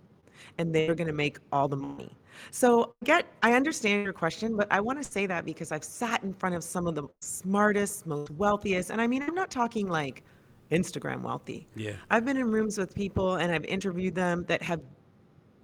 and 0.57 0.73
they're 0.73 0.95
going 0.95 1.07
to 1.07 1.13
make 1.13 1.37
all 1.51 1.67
the 1.67 1.77
money. 1.77 2.17
So, 2.49 2.95
get 3.03 3.25
I 3.43 3.53
understand 3.53 4.03
your 4.03 4.13
question, 4.13 4.55
but 4.55 4.67
I 4.71 4.79
want 4.79 5.01
to 5.01 5.09
say 5.09 5.25
that 5.27 5.45
because 5.45 5.71
I've 5.71 5.83
sat 5.83 6.23
in 6.23 6.33
front 6.33 6.55
of 6.55 6.63
some 6.63 6.87
of 6.87 6.95
the 6.95 7.07
smartest, 7.19 8.07
most 8.07 8.31
wealthiest, 8.31 8.89
and 8.89 8.99
I 9.01 9.07
mean, 9.07 9.21
I'm 9.21 9.35
not 9.35 9.51
talking 9.51 9.87
like 9.87 10.23
Instagram 10.71 11.21
wealthy. 11.21 11.67
Yeah. 11.75 11.93
I've 12.09 12.25
been 12.25 12.37
in 12.37 12.49
rooms 12.49 12.77
with 12.77 12.95
people 12.95 13.35
and 13.35 13.51
I've 13.51 13.65
interviewed 13.65 14.15
them 14.15 14.45
that 14.47 14.61
have 14.61 14.81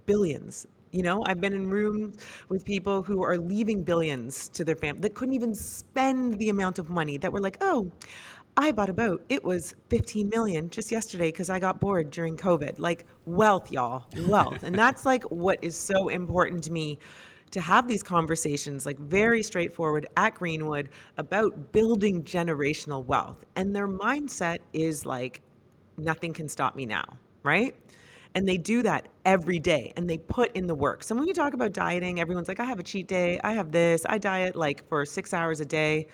billions. 0.08 0.66
You 0.90 1.02
know, 1.02 1.22
I've 1.26 1.40
been 1.40 1.52
in 1.52 1.68
rooms 1.68 2.16
with 2.48 2.64
people 2.64 3.02
who 3.02 3.22
are 3.22 3.36
leaving 3.36 3.84
billions 3.84 4.48
to 4.48 4.64
their 4.64 4.74
family 4.74 5.02
that 5.02 5.14
couldn't 5.14 5.34
even 5.34 5.54
spend 5.54 6.38
the 6.38 6.48
amount 6.48 6.78
of 6.78 6.88
money 6.88 7.18
that 7.18 7.30
were 7.30 7.40
like, 7.40 7.58
oh, 7.60 7.92
I 8.56 8.72
bought 8.72 8.88
a 8.88 8.94
boat. 8.94 9.22
It 9.28 9.44
was 9.44 9.74
15 9.90 10.30
million 10.30 10.70
just 10.70 10.90
yesterday 10.90 11.28
because 11.30 11.50
I 11.50 11.60
got 11.60 11.78
bored 11.78 12.10
during 12.10 12.38
COVID. 12.38 12.78
Like 12.78 13.04
wealth, 13.26 13.70
y'all, 13.70 14.06
wealth. 14.26 14.62
and 14.62 14.74
that's 14.74 15.04
like 15.04 15.22
what 15.24 15.58
is 15.62 15.76
so 15.76 16.08
important 16.08 16.64
to 16.64 16.72
me 16.72 16.98
to 17.50 17.60
have 17.60 17.86
these 17.86 18.02
conversations, 18.02 18.86
like 18.86 18.98
very 18.98 19.42
straightforward 19.42 20.06
at 20.16 20.34
Greenwood 20.34 20.88
about 21.18 21.70
building 21.72 22.22
generational 22.24 23.04
wealth. 23.04 23.44
And 23.56 23.76
their 23.76 23.88
mindset 23.88 24.58
is 24.72 25.04
like, 25.04 25.42
nothing 25.98 26.32
can 26.32 26.48
stop 26.48 26.74
me 26.76 26.86
now, 26.86 27.04
right? 27.42 27.74
And 28.38 28.48
they 28.48 28.56
do 28.56 28.84
that 28.84 29.08
every 29.24 29.58
day 29.58 29.92
and 29.96 30.08
they 30.08 30.16
put 30.16 30.54
in 30.54 30.68
the 30.68 30.74
work. 30.74 31.02
So 31.02 31.12
when 31.16 31.26
you 31.26 31.34
talk 31.34 31.54
about 31.54 31.72
dieting, 31.72 32.20
everyone's 32.20 32.46
like, 32.46 32.60
I 32.60 32.64
have 32.66 32.78
a 32.78 32.84
cheat 32.84 33.08
day, 33.08 33.40
I 33.42 33.52
have 33.52 33.72
this, 33.72 34.06
I 34.08 34.18
diet 34.18 34.54
like 34.54 34.88
for 34.88 35.04
six 35.04 35.34
hours 35.34 35.58
a 35.58 35.64
day. 35.64 36.06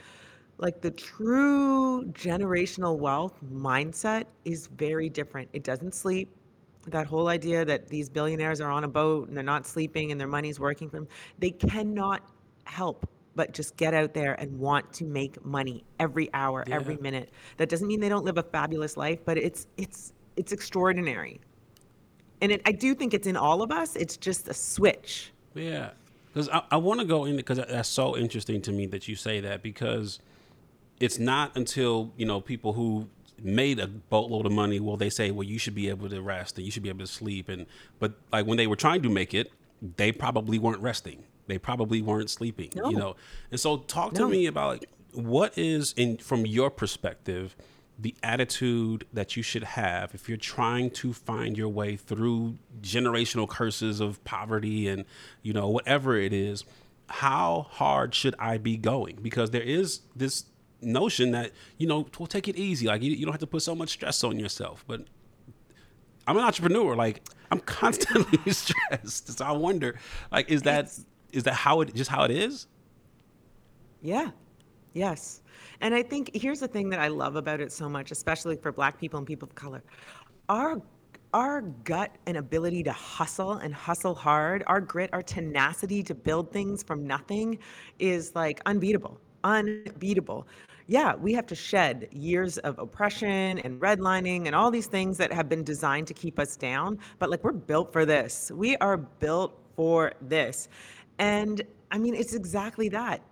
Like 0.57 0.81
the 0.81 0.91
true 0.91 2.05
generational 2.13 2.97
wealth 2.97 3.35
mindset 3.53 4.25
is 4.47 4.69
very 4.69 5.11
different. 5.11 5.51
It 5.53 5.65
doesn't 5.65 5.95
sleep, 5.95 6.35
that 6.87 7.07
whole 7.07 7.29
idea 7.29 7.63
that 7.67 7.89
these 7.89 8.09
billionaires 8.09 8.59
are 8.59 8.71
on 8.71 8.85
a 8.85 8.89
boat 8.89 9.29
and 9.29 9.37
they're 9.37 9.45
not 9.45 9.67
sleeping 9.67 10.11
and 10.11 10.19
their 10.19 10.27
money's 10.27 10.59
working 10.59 10.89
for 10.89 10.97
them, 10.97 11.09
they 11.39 11.51
cannot 11.51 12.23
help 12.65 13.07
but 13.37 13.53
just 13.53 13.77
get 13.77 13.93
out 13.93 14.15
there 14.15 14.33
and 14.41 14.59
want 14.59 14.91
to 14.95 15.05
make 15.05 15.45
money 15.45 15.85
every 16.01 16.31
hour, 16.33 16.65
Yeah. 16.67 16.77
every 16.77 16.97
minute. 16.97 17.29
That 17.59 17.69
doesn't 17.69 17.87
mean 17.87 18.01
they 18.01 18.09
don't 18.09 18.25
live 18.25 18.39
a 18.39 18.43
fabulous 18.43 18.97
life, 18.97 19.23
but 19.27 19.37
it's 19.37 19.67
it's 19.77 20.15
it's 20.37 20.53
extraordinary. 20.53 21.39
And 22.45 22.53
it, 22.53 22.61
I 22.67 22.73
do 22.73 22.95
think 22.95 23.15
it's 23.15 23.27
in 23.27 23.39
all 23.39 23.63
of 23.63 23.73
us. 23.73 23.97
It's 23.97 24.19
just 24.19 24.49
a 24.49 24.53
switch. 24.55 25.33
Yeah, 25.55 25.91
because 26.27 26.51
I, 26.51 26.63
I 26.73 26.77
want 26.77 27.01
to 27.01 27.07
go 27.07 27.25
in 27.25 27.37
because 27.37 27.57
that's 27.57 27.89
so 27.89 28.19
interesting 28.19 28.61
to 28.63 28.71
me 28.73 28.85
that 28.89 29.09
you 29.09 29.17
say 29.17 29.41
that 29.41 29.63
because 29.63 30.19
it's 31.01 31.19
not 31.19 31.57
until 31.57 32.13
you 32.19 32.27
know 32.27 32.43
people 32.43 32.75
who 32.75 33.09
made 33.43 33.79
a 33.79 33.87
boatload 33.87 34.45
of 34.45 34.53
money 34.53 34.79
will 34.79 34.99
they 34.99 35.09
say 35.09 35.31
well 35.31 35.43
you 35.43 35.59
should 35.59 35.75
be 35.75 35.89
able 35.89 36.07
to 36.11 36.21
rest 36.21 36.59
and 36.59 36.67
you 36.67 36.71
should 36.71 36.83
be 36.83 36.89
able 36.91 37.01
to 37.01 37.07
sleep 37.07 37.49
and 37.49 37.65
but 37.99 38.13
like 38.31 38.47
when 38.47 38.57
they 38.59 38.67
were 38.67 38.77
trying 38.77 39.03
to 39.03 39.09
make 39.09 39.33
it 39.35 39.51
they 39.97 40.13
probably 40.13 40.57
weren't 40.59 40.81
resting 40.81 41.25
they 41.49 41.59
probably 41.59 42.01
weren't 42.01 42.31
sleeping 42.31 42.71
No. 42.77 42.91
you 42.91 42.97
know 42.97 43.17
and 43.51 43.59
so 43.59 43.79
talk 43.79 44.15
to 44.15 44.21
No. 44.21 44.29
me 44.29 44.47
about 44.47 44.69
like 44.75 44.89
what 45.13 45.57
is 45.59 45.95
in 45.97 46.19
from 46.19 46.47
your 46.47 46.71
perspective 46.71 47.57
the 47.99 48.15
attitude 48.23 49.07
that 49.13 49.37
you 49.37 49.43
should 49.43 49.63
have 49.63 50.15
if 50.15 50.29
you're 50.29 50.37
trying 50.37 50.91
to 50.91 51.13
find 51.13 51.57
your 51.57 51.69
way 51.69 51.97
through 51.97 52.59
generational 52.81 53.49
curses 53.49 54.01
of 54.01 54.23
poverty 54.25 54.89
and 54.89 55.05
you 55.43 55.53
know 55.53 55.69
whatever 55.69 56.17
it 56.17 56.33
is 56.33 56.65
how 57.09 57.67
hard 57.71 58.15
should 58.15 58.35
i 58.39 58.59
be 58.59 58.77
going? 58.77 59.19
Because 59.21 59.51
there 59.51 59.63
is 59.63 60.01
this 60.17 60.45
notion 60.81 61.31
that 61.33 61.53
you 61.79 61.87
know 61.87 62.07
we'll 62.19 62.27
take 62.27 62.49
it 62.49 62.57
easy. 62.57 62.87
Like 62.87 63.03
you, 63.03 63.13
you 63.13 63.25
don't 63.25 63.33
have 63.33 63.41
to 63.41 63.47
put 63.47 63.63
so 63.63 63.75
much 63.75 63.91
stress 63.91 64.23
on 64.25 64.39
yourself. 64.39 64.85
But 64.87 65.03
i'm 66.27 66.37
an 66.37 66.45
entrepreneur. 66.45 66.95
Like 66.95 67.23
i'm 67.51 67.61
constantly 67.81 68.53
stressed. 68.53 69.39
So 69.39 69.45
i 69.45 69.53
wonder 69.53 69.99
like 70.33 70.51
is 70.51 70.63
that 70.63 70.97
is 71.33 71.45
that 71.45 71.55
how 71.55 71.81
it 71.81 71.95
just 71.95 72.11
how 72.11 72.25
it 72.25 72.31
is? 72.31 72.67
Yeah. 74.03 74.31
Yes. 74.93 75.41
And 75.81 75.95
I 75.95 76.03
think 76.03 76.31
here's 76.35 76.61
the 76.61 76.69
thing 76.69 76.89
that 76.91 77.01
I 77.01 77.09
love 77.09 77.37
about 77.37 77.61
it 77.61 77.73
so 77.73 77.89
much, 77.89 78.11
especially 78.11 78.57
for 78.57 78.73
black 78.73 78.99
people 78.99 79.19
and 79.19 79.27
people 79.27 79.49
of 79.49 79.55
color. 79.55 79.83
Our 80.49 80.81
our 81.35 81.63
gut 81.63 82.15
and 82.27 82.37
ability 82.37 82.85
to 82.85 82.93
hustle 82.93 83.55
and 83.55 83.75
hustle 83.75 84.15
hard, 84.15 84.63
our 84.69 84.81
grit, 84.81 85.11
our 85.13 85.23
tenacity 85.23 86.01
to 86.01 86.15
build 86.15 86.53
things 86.53 86.85
from 86.85 87.05
nothing 87.05 87.59
is 87.99 88.33
like 88.37 88.61
unbeatable. 88.67 89.21
Unbeatable. 89.43 90.47
Yeah, 90.87 91.17
we 91.17 91.33
have 91.33 91.47
to 91.49 91.57
shed 91.57 92.09
years 92.13 92.59
of 92.59 92.79
oppression 92.79 93.59
and 93.59 93.81
redlining 93.81 94.47
and 94.47 94.55
all 94.55 94.71
these 94.71 94.87
things 94.87 95.17
that 95.17 95.33
have 95.33 95.49
been 95.49 95.65
designed 95.65 96.07
to 96.07 96.15
keep 96.15 96.39
us 96.39 96.57
down, 96.57 97.01
but 97.19 97.31
like 97.31 97.43
we're 97.43 97.53
built 97.53 97.93
for 97.93 98.07
this. 98.07 98.53
We 98.55 98.77
are 98.77 98.97
built 98.97 99.59
for 99.75 100.13
this. 100.21 100.69
And 101.19 101.63
I 101.91 101.99
mean, 101.99 102.15
it's 102.15 102.35
exactly 102.35 102.89
that. 102.91 103.23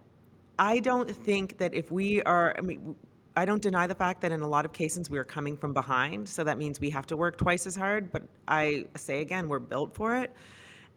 I 0.58 0.78
don't 0.80 1.10
think 1.10 1.58
that 1.58 1.74
if 1.74 1.90
we 1.90 2.22
are, 2.22 2.54
I 2.58 2.60
mean, 2.60 2.94
I 3.36 3.44
don't 3.44 3.62
deny 3.62 3.86
the 3.86 3.94
fact 3.94 4.20
that 4.20 4.32
in 4.32 4.40
a 4.42 4.48
lot 4.48 4.64
of 4.64 4.72
cases 4.72 5.08
we 5.08 5.18
are 5.18 5.24
coming 5.24 5.56
from 5.56 5.72
behind. 5.72 6.28
So 6.28 6.44
that 6.44 6.58
means 6.58 6.80
we 6.80 6.90
have 6.90 7.06
to 7.06 7.16
work 7.16 7.38
twice 7.38 7.66
as 7.66 7.74
hard. 7.74 8.12
But 8.12 8.22
I 8.46 8.84
say 8.96 9.20
again, 9.20 9.48
we're 9.48 9.58
built 9.58 9.94
for 9.94 10.16
it. 10.16 10.34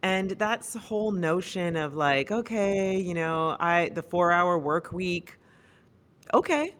And 0.02 0.30
that's 0.32 0.74
the 0.74 0.78
whole 0.78 1.10
notion 1.10 1.76
of 1.76 1.94
like, 1.94 2.30
okay, 2.30 2.98
you 2.98 3.14
know, 3.14 3.56
I, 3.58 3.90
the 3.94 4.02
four 4.02 4.30
hour 4.30 4.58
work 4.58 4.92
week, 4.92 5.38
okay, 6.34 6.74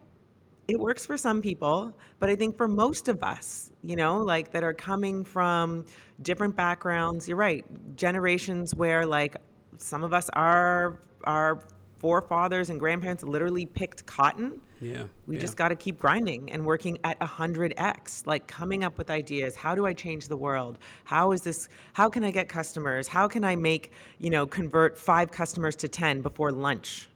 it 0.67 0.79
works 0.79 1.05
for 1.05 1.17
some 1.17 1.41
people, 1.41 1.93
but 2.19 2.29
I 2.29 2.35
think 2.35 2.57
for 2.57 2.67
most 2.67 3.07
of 3.07 3.23
us, 3.23 3.71
you 3.83 3.95
know, 3.95 4.17
like 4.17 4.51
that 4.51 4.63
are 4.63 4.73
coming 4.73 5.23
from 5.23 5.85
different 6.21 6.55
backgrounds, 6.55 7.27
you're 7.27 7.37
right, 7.37 7.65
generations 7.95 8.75
where 8.75 9.05
like 9.05 9.37
some 9.77 10.03
of 10.03 10.13
us 10.13 10.29
are 10.33 10.99
our 11.23 11.63
forefathers 11.99 12.69
and 12.69 12.79
grandparents 12.79 13.23
literally 13.23 13.65
picked 13.65 14.05
cotton. 14.05 14.61
yeah 14.79 15.03
We 15.25 15.35
yeah. 15.35 15.41
just 15.41 15.57
got 15.57 15.69
to 15.69 15.75
keep 15.75 15.99
grinding 15.99 16.51
and 16.51 16.65
working 16.65 16.97
at 17.03 17.19
100x, 17.19 18.27
like 18.27 18.47
coming 18.47 18.83
up 18.83 18.97
with 18.97 19.09
ideas. 19.09 19.55
How 19.55 19.75
do 19.75 19.85
I 19.85 19.93
change 19.93 20.27
the 20.27 20.37
world? 20.37 20.77
How 21.03 21.31
is 21.31 21.41
this? 21.41 21.69
How 21.93 22.09
can 22.09 22.23
I 22.23 22.31
get 22.31 22.49
customers? 22.49 23.07
How 23.07 23.27
can 23.27 23.43
I 23.43 23.55
make, 23.55 23.91
you 24.19 24.29
know, 24.29 24.45
convert 24.45 24.97
five 24.97 25.31
customers 25.31 25.75
to 25.77 25.87
10 25.87 26.21
before 26.21 26.51
lunch? 26.51 27.07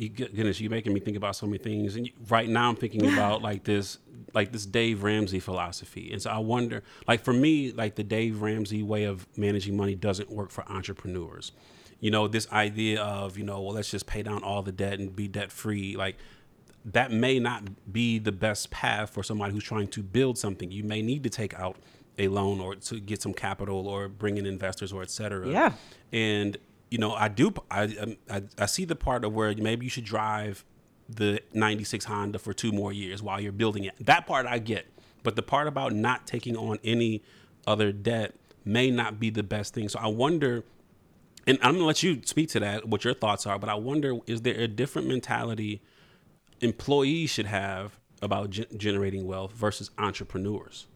you 0.00 0.08
goodness, 0.08 0.58
you're 0.60 0.70
making 0.70 0.94
me 0.94 1.00
think 1.00 1.16
about 1.16 1.36
so 1.36 1.46
many 1.46 1.58
things. 1.58 1.96
And 1.96 2.08
right 2.30 2.48
now, 2.48 2.70
I'm 2.70 2.76
thinking 2.76 3.12
about 3.12 3.42
like 3.50 3.64
this, 3.64 3.98
like 4.32 4.50
this 4.50 4.64
Dave 4.64 5.02
Ramsey 5.02 5.40
philosophy. 5.40 6.10
And 6.10 6.22
so 6.22 6.30
I 6.30 6.38
wonder, 6.38 6.82
like 7.06 7.22
for 7.22 7.34
me, 7.34 7.72
like 7.72 7.96
the 7.96 8.02
Dave 8.02 8.40
Ramsey 8.40 8.82
way 8.82 9.04
of 9.04 9.26
managing 9.36 9.76
money 9.76 9.94
doesn't 9.94 10.30
work 10.30 10.50
for 10.50 10.66
entrepreneurs. 10.70 11.52
You 12.00 12.10
know, 12.10 12.26
this 12.28 12.50
idea 12.50 13.02
of 13.02 13.38
you 13.38 13.44
know, 13.44 13.60
well, 13.60 13.74
let's 13.74 13.90
just 13.90 14.06
pay 14.06 14.22
down 14.22 14.42
all 14.42 14.62
the 14.62 14.72
debt 14.72 14.98
and 14.98 15.14
be 15.14 15.28
debt 15.28 15.52
free, 15.52 15.96
like. 15.96 16.16
That 16.82 17.12
may 17.12 17.38
not 17.38 17.92
be 17.92 18.18
the 18.18 18.32
best 18.32 18.70
path 18.70 19.10
for 19.10 19.22
somebody 19.22 19.52
who's 19.52 19.62
trying 19.64 19.88
to 19.88 20.02
build 20.02 20.38
something. 20.38 20.70
You 20.70 20.82
may 20.82 21.02
need 21.02 21.22
to 21.24 21.28
take 21.28 21.52
out 21.60 21.76
a 22.18 22.28
loan 22.28 22.58
or 22.58 22.74
to 22.76 23.00
get 23.00 23.20
some 23.20 23.34
capital 23.34 23.86
or 23.86 24.08
bring 24.08 24.38
in 24.38 24.46
investors 24.46 24.90
or 24.90 25.02
et 25.02 25.10
cetera. 25.10 25.46
Yeah. 25.46 25.72
And 26.10 26.56
you 26.90 26.98
know, 26.98 27.12
I 27.12 27.28
do. 27.28 27.52
I, 27.70 27.82
um, 27.84 28.16
I 28.28 28.42
I 28.58 28.66
see 28.66 28.84
the 28.84 28.96
part 28.96 29.24
of 29.24 29.32
where 29.32 29.54
maybe 29.54 29.86
you 29.86 29.90
should 29.90 30.04
drive 30.04 30.64
the 31.08 31.40
'96 31.52 32.04
Honda 32.04 32.38
for 32.38 32.52
two 32.52 32.72
more 32.72 32.92
years 32.92 33.22
while 33.22 33.40
you're 33.40 33.52
building 33.52 33.84
it. 33.84 33.94
That 34.00 34.26
part 34.26 34.46
I 34.46 34.58
get, 34.58 34.86
but 35.22 35.36
the 35.36 35.42
part 35.42 35.66
about 35.66 35.92
not 35.92 36.26
taking 36.26 36.56
on 36.56 36.78
any 36.82 37.22
other 37.66 37.92
debt 37.92 38.34
may 38.64 38.90
not 38.90 39.20
be 39.20 39.30
the 39.30 39.42
best 39.42 39.72
thing. 39.74 39.88
So 39.88 39.98
I 39.98 40.08
wonder, 40.08 40.64
and 41.50 41.58
I'm 41.62 41.74
gonna 41.74 41.84
let 41.84 42.04
you 42.04 42.22
speak 42.24 42.48
to 42.50 42.60
that, 42.60 42.86
what 42.86 43.04
your 43.04 43.12
thoughts 43.12 43.44
are. 43.44 43.58
But 43.58 43.68
I 43.68 43.74
wonder, 43.74 44.18
is 44.28 44.42
there 44.42 44.54
a 44.54 44.68
different 44.68 45.08
mentality 45.08 45.82
employees 46.60 47.30
should 47.30 47.46
have 47.46 47.98
about 48.22 48.50
ge- 48.50 48.68
generating 48.76 49.26
wealth 49.26 49.52
versus 49.52 49.90
entrepreneurs? 49.98 50.86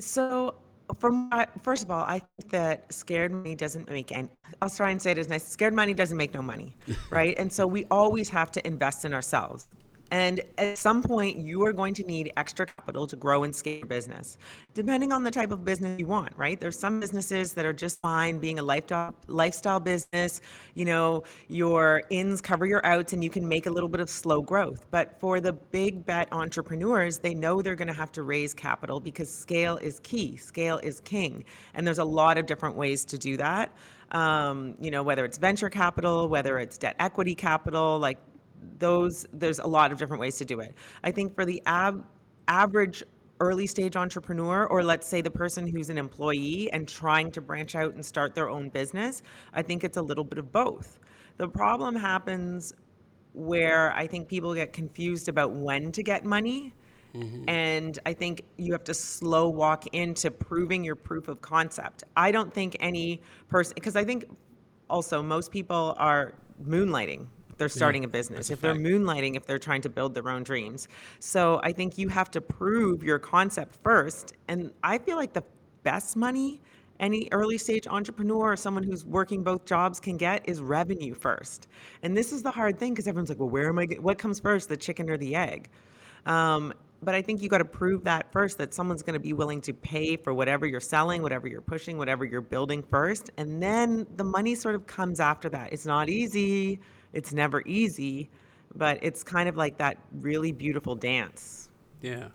So, 0.00 0.56
from 0.98 1.28
my, 1.30 1.46
first 1.62 1.84
of 1.84 1.92
all, 1.92 2.02
I 2.02 2.18
think 2.18 2.50
that 2.50 2.92
scared 2.92 3.30
money 3.30 3.54
doesn't 3.54 3.88
make 3.88 4.10
any. 4.10 4.28
I'll 4.60 4.68
try 4.68 4.90
and 4.90 5.00
say 5.00 5.12
it 5.12 5.18
as 5.18 5.28
nice. 5.28 5.46
Scared 5.46 5.72
money 5.72 5.94
doesn't 5.94 6.16
make 6.16 6.34
no 6.34 6.42
money, 6.42 6.74
right? 7.10 7.38
and 7.38 7.52
so 7.52 7.64
we 7.64 7.86
always 7.88 8.28
have 8.30 8.50
to 8.52 8.66
invest 8.66 9.04
in 9.04 9.14
ourselves. 9.14 9.68
And 10.12 10.42
at 10.58 10.76
some 10.76 11.02
point, 11.02 11.38
you 11.38 11.64
are 11.64 11.72
going 11.72 11.94
to 11.94 12.04
need 12.04 12.34
extra 12.36 12.66
capital 12.66 13.06
to 13.06 13.16
grow 13.16 13.44
and 13.44 13.56
scale 13.56 13.78
your 13.78 13.86
business, 13.86 14.36
depending 14.74 15.10
on 15.10 15.24
the 15.24 15.30
type 15.30 15.50
of 15.50 15.64
business 15.64 15.98
you 15.98 16.06
want, 16.06 16.34
right? 16.36 16.60
There's 16.60 16.78
some 16.78 17.00
businesses 17.00 17.54
that 17.54 17.64
are 17.64 17.72
just 17.72 17.98
fine 18.02 18.38
being 18.38 18.58
a 18.58 18.62
lifestyle 18.62 19.80
business. 19.80 20.42
You 20.74 20.84
know, 20.84 21.24
your 21.48 22.02
ins 22.10 22.42
cover 22.42 22.66
your 22.66 22.84
outs, 22.84 23.14
and 23.14 23.24
you 23.24 23.30
can 23.30 23.48
make 23.48 23.64
a 23.64 23.70
little 23.70 23.88
bit 23.88 24.00
of 24.00 24.10
slow 24.10 24.42
growth. 24.42 24.84
But 24.90 25.18
for 25.18 25.40
the 25.40 25.54
big 25.54 26.04
bet 26.04 26.28
entrepreneurs, 26.30 27.16
they 27.16 27.32
know 27.32 27.62
they're 27.62 27.74
going 27.74 27.88
to 27.88 27.94
have 27.94 28.12
to 28.12 28.22
raise 28.22 28.52
capital 28.52 29.00
because 29.00 29.34
scale 29.34 29.78
is 29.78 29.98
key, 30.00 30.36
scale 30.36 30.76
is 30.82 31.00
king, 31.00 31.42
and 31.72 31.86
there's 31.86 32.00
a 32.00 32.04
lot 32.04 32.36
of 32.36 32.44
different 32.44 32.76
ways 32.76 33.06
to 33.06 33.16
do 33.16 33.38
that. 33.38 33.72
Um, 34.10 34.74
you 34.78 34.90
know, 34.90 35.02
whether 35.02 35.24
it's 35.24 35.38
venture 35.38 35.70
capital, 35.70 36.28
whether 36.28 36.58
it's 36.58 36.76
debt 36.76 36.96
equity 36.98 37.34
capital, 37.34 37.98
like 37.98 38.18
those 38.78 39.26
there's 39.32 39.58
a 39.58 39.66
lot 39.66 39.92
of 39.92 39.98
different 39.98 40.20
ways 40.20 40.36
to 40.38 40.44
do 40.44 40.60
it. 40.60 40.74
I 41.04 41.10
think 41.10 41.34
for 41.34 41.44
the 41.44 41.62
ab- 41.66 42.04
average 42.48 43.02
early 43.40 43.66
stage 43.66 43.96
entrepreneur 43.96 44.66
or 44.66 44.84
let's 44.84 45.06
say 45.06 45.20
the 45.20 45.30
person 45.30 45.66
who's 45.66 45.90
an 45.90 45.98
employee 45.98 46.70
and 46.72 46.88
trying 46.88 47.30
to 47.32 47.40
branch 47.40 47.74
out 47.74 47.92
and 47.94 48.06
start 48.06 48.36
their 48.36 48.48
own 48.48 48.68
business 48.68 49.22
i 49.52 49.60
think 49.60 49.82
it's 49.82 49.96
a 49.96 50.02
little 50.02 50.22
bit 50.22 50.38
of 50.38 50.52
both. 50.52 51.00
The 51.38 51.48
problem 51.48 51.96
happens 51.96 52.72
where 53.32 53.92
i 53.94 54.06
think 54.06 54.28
people 54.28 54.54
get 54.54 54.72
confused 54.72 55.28
about 55.28 55.52
when 55.52 55.90
to 55.92 56.02
get 56.02 56.24
money. 56.24 56.72
Mm-hmm. 57.14 57.44
And 57.48 57.98
I 58.06 58.14
think 58.14 58.42
you 58.56 58.72
have 58.72 58.84
to 58.84 58.94
slow 58.94 59.48
walk 59.48 59.86
into 59.92 60.30
proving 60.30 60.82
your 60.82 60.96
proof 60.96 61.28
of 61.28 61.42
concept. 61.42 62.04
I 62.16 62.30
don't 62.30 62.52
think 62.52 62.76
any 62.80 63.20
person, 63.48 63.74
because 63.74 63.96
I 63.96 64.04
think 64.04 64.24
also 64.88 65.22
most 65.22 65.50
people 65.50 65.94
are 65.98 66.32
moonlighting 66.64 67.26
they're 67.62 67.68
starting 67.68 68.04
a 68.04 68.08
business, 68.08 68.50
if 68.50 68.60
they're 68.60 68.74
moonlighting, 68.74 69.36
if 69.36 69.46
they're 69.46 69.58
trying 69.58 69.82
to 69.82 69.88
build 69.88 70.14
their 70.14 70.28
own 70.28 70.42
dreams. 70.42 70.88
So 71.20 71.60
I 71.62 71.72
think 71.72 71.96
you 71.96 72.08
have 72.08 72.30
to 72.32 72.40
prove 72.40 73.04
your 73.04 73.18
concept 73.18 73.76
first. 73.84 74.34
And 74.48 74.72
I 74.82 74.98
feel 74.98 75.16
like 75.16 75.32
the 75.32 75.44
best 75.84 76.16
money 76.16 76.60
any 77.00 77.28
early 77.32 77.58
stage 77.58 77.86
entrepreneur 77.86 78.52
or 78.52 78.56
someone 78.56 78.82
who's 78.82 79.04
working 79.04 79.42
both 79.42 79.64
jobs 79.64 79.98
can 80.00 80.16
get 80.16 80.48
is 80.48 80.60
revenue 80.60 81.14
first. 81.14 81.68
And 82.02 82.16
this 82.16 82.32
is 82.32 82.42
the 82.42 82.50
hard 82.50 82.78
thing 82.78 82.92
because 82.92 83.06
everyone's 83.06 83.28
like, 83.28 83.40
well, 83.40 83.48
where 83.48 83.68
am 83.68 83.78
I? 83.78 83.86
Get, 83.86 84.02
what 84.02 84.18
comes 84.18 84.40
first, 84.40 84.68
the 84.68 84.76
chicken 84.76 85.10
or 85.10 85.16
the 85.16 85.34
egg? 85.34 85.68
Um, 86.26 86.72
but 87.02 87.16
I 87.16 87.22
think 87.22 87.42
you 87.42 87.48
got 87.48 87.58
to 87.58 87.64
prove 87.64 88.04
that 88.04 88.30
first 88.32 88.58
that 88.58 88.72
someone's 88.72 89.02
going 89.02 89.14
to 89.14 89.20
be 89.20 89.32
willing 89.32 89.60
to 89.62 89.72
pay 89.72 90.16
for 90.16 90.32
whatever 90.32 90.66
you're 90.66 90.80
selling, 90.80 91.22
whatever 91.22 91.48
you're 91.48 91.60
pushing, 91.60 91.98
whatever 91.98 92.24
you're 92.24 92.40
building 92.40 92.82
first. 92.82 93.30
And 93.36 93.60
then 93.60 94.06
the 94.16 94.24
money 94.24 94.54
sort 94.54 94.76
of 94.76 94.86
comes 94.86 95.18
after 95.18 95.48
that. 95.48 95.72
It's 95.72 95.86
not 95.86 96.08
easy, 96.08 96.78
it's 97.12 97.32
never 97.32 97.62
easy, 97.66 98.30
but 98.74 98.98
it's 99.02 99.22
kind 99.22 99.48
of 99.48 99.56
like 99.56 99.78
that 99.78 99.98
really 100.20 100.52
beautiful 100.52 100.94
dance. 100.94 101.68
Yeah. 102.00 102.28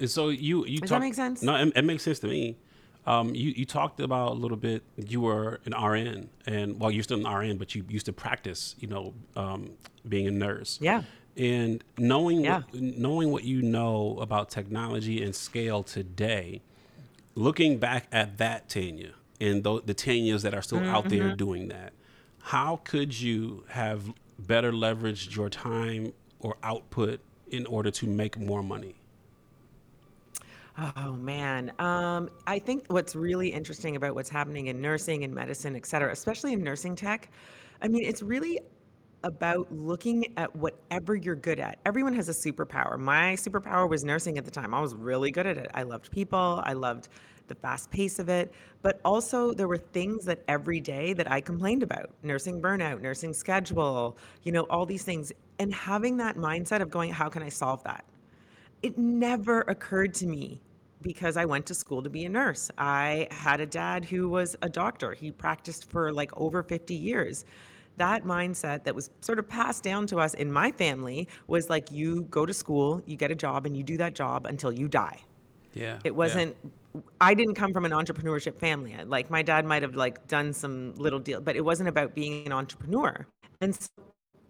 And 0.00 0.10
so 0.10 0.28
you 0.30 0.66
you 0.66 0.80
Does 0.80 0.90
talk, 0.90 1.00
that 1.00 1.04
make 1.06 1.14
sense? 1.14 1.42
No, 1.42 1.54
it, 1.56 1.72
it 1.76 1.82
makes 1.84 2.02
sense 2.02 2.18
to 2.20 2.26
me. 2.26 2.56
Um, 3.06 3.34
you, 3.34 3.50
you 3.50 3.66
talked 3.66 4.00
about 4.00 4.32
a 4.32 4.34
little 4.34 4.56
bit. 4.56 4.82
You 4.96 5.20
were 5.20 5.60
an 5.66 5.72
RN, 5.80 6.30
and 6.46 6.80
well, 6.80 6.90
you're 6.90 7.02
still 7.02 7.24
an 7.24 7.32
RN, 7.32 7.58
but 7.58 7.74
you 7.74 7.84
used 7.88 8.06
to 8.06 8.12
practice. 8.12 8.74
You 8.78 8.88
know, 8.88 9.14
um, 9.36 9.70
being 10.08 10.26
a 10.26 10.30
nurse. 10.30 10.78
Yeah. 10.80 11.02
And 11.36 11.82
knowing 11.98 12.42
Yeah. 12.44 12.62
what, 12.70 12.74
knowing 12.80 13.30
what 13.30 13.44
you 13.44 13.60
know 13.60 14.18
about 14.20 14.50
technology 14.50 15.22
and 15.22 15.34
scale 15.34 15.82
today, 15.82 16.62
looking 17.34 17.78
back 17.78 18.06
at 18.12 18.38
that 18.38 18.68
tenure 18.68 19.14
and 19.40 19.62
th- 19.64 19.82
the 19.84 19.94
tenures 19.94 20.42
that 20.42 20.54
are 20.54 20.62
still 20.62 20.78
out 20.78 21.04
Mm-hmm. 21.06 21.18
there 21.18 21.36
doing 21.36 21.68
that, 21.68 21.92
how 22.44 22.78
could 22.84 23.18
you 23.18 23.64
have 23.68 24.12
better 24.38 24.70
leveraged 24.70 25.34
your 25.34 25.48
time 25.48 26.12
or 26.40 26.56
output 26.62 27.20
in 27.48 27.64
order 27.64 27.90
to 27.90 28.06
make 28.06 28.38
more 28.38 28.62
money? 28.62 28.94
Oh 30.76 31.12
man, 31.12 31.72
um, 31.78 32.28
I 32.46 32.58
think 32.58 32.84
what's 32.88 33.16
really 33.16 33.48
interesting 33.48 33.96
about 33.96 34.14
what's 34.14 34.28
happening 34.28 34.66
in 34.66 34.78
nursing 34.82 35.24
and 35.24 35.34
medicine, 35.34 35.74
et 35.74 35.86
cetera, 35.86 36.12
especially 36.12 36.52
in 36.52 36.62
nursing 36.62 36.94
tech, 36.94 37.30
I 37.80 37.88
mean, 37.88 38.04
it's 38.04 38.20
really 38.20 38.60
about 39.22 39.72
looking 39.72 40.26
at 40.36 40.54
whatever 40.54 41.14
you're 41.14 41.36
good 41.36 41.58
at. 41.58 41.78
Everyone 41.86 42.12
has 42.12 42.28
a 42.28 42.32
superpower. 42.32 42.98
My 42.98 43.36
superpower 43.36 43.88
was 43.88 44.04
nursing 44.04 44.36
at 44.36 44.44
the 44.44 44.50
time. 44.50 44.74
I 44.74 44.82
was 44.82 44.94
really 44.94 45.30
good 45.30 45.46
at 45.46 45.56
it. 45.56 45.70
I 45.72 45.84
loved 45.84 46.10
people. 46.10 46.60
I 46.62 46.74
loved 46.74 47.08
the 47.48 47.54
fast 47.54 47.90
pace 47.90 48.18
of 48.18 48.28
it. 48.28 48.52
But 48.82 49.00
also, 49.04 49.52
there 49.52 49.68
were 49.68 49.78
things 49.78 50.24
that 50.26 50.42
every 50.48 50.80
day 50.80 51.12
that 51.14 51.30
I 51.30 51.40
complained 51.40 51.82
about 51.82 52.10
nursing 52.22 52.60
burnout, 52.60 53.00
nursing 53.00 53.32
schedule, 53.32 54.16
you 54.42 54.52
know, 54.52 54.62
all 54.64 54.86
these 54.86 55.04
things. 55.04 55.32
And 55.58 55.72
having 55.72 56.16
that 56.18 56.36
mindset 56.36 56.80
of 56.80 56.90
going, 56.90 57.12
how 57.12 57.28
can 57.28 57.42
I 57.42 57.48
solve 57.48 57.82
that? 57.84 58.04
it 58.84 58.98
never 58.98 59.62
occurred 59.62 60.12
to 60.12 60.26
me 60.26 60.60
because 61.00 61.38
I 61.38 61.46
went 61.46 61.64
to 61.66 61.74
school 61.74 62.02
to 62.02 62.10
be 62.10 62.26
a 62.26 62.28
nurse. 62.28 62.70
I 62.76 63.28
had 63.30 63.62
a 63.62 63.66
dad 63.66 64.04
who 64.04 64.28
was 64.28 64.56
a 64.60 64.68
doctor. 64.68 65.14
He 65.14 65.30
practiced 65.30 65.90
for 65.90 66.12
like 66.12 66.30
over 66.36 66.62
50 66.62 66.94
years. 66.94 67.46
That 67.96 68.24
mindset 68.24 68.84
that 68.84 68.94
was 68.94 69.08
sort 69.22 69.38
of 69.38 69.48
passed 69.48 69.82
down 69.84 70.06
to 70.08 70.18
us 70.18 70.34
in 70.34 70.52
my 70.52 70.70
family 70.70 71.28
was 71.46 71.70
like 71.70 71.90
you 71.90 72.24
go 72.24 72.44
to 72.44 72.52
school, 72.52 73.02
you 73.06 73.16
get 73.16 73.30
a 73.30 73.34
job, 73.34 73.64
and 73.64 73.74
you 73.74 73.82
do 73.82 73.96
that 73.96 74.14
job 74.14 74.44
until 74.44 74.70
you 74.70 74.86
die. 74.86 75.20
Yeah. 75.72 75.98
It 76.04 76.14
wasn't. 76.14 76.54
I 77.20 77.34
didn't 77.34 77.54
come 77.54 77.72
from 77.72 77.84
an 77.84 77.92
entrepreneurship 77.92 78.58
family. 78.58 78.96
Like 79.04 79.30
my 79.30 79.42
dad 79.42 79.64
might 79.64 79.82
have 79.82 79.96
like 79.96 80.26
done 80.28 80.52
some 80.52 80.94
little 80.94 81.18
deal, 81.18 81.40
but 81.40 81.56
it 81.56 81.64
wasn't 81.64 81.88
about 81.88 82.14
being 82.14 82.46
an 82.46 82.52
entrepreneur. 82.52 83.26
And 83.60 83.74
so 83.74 83.88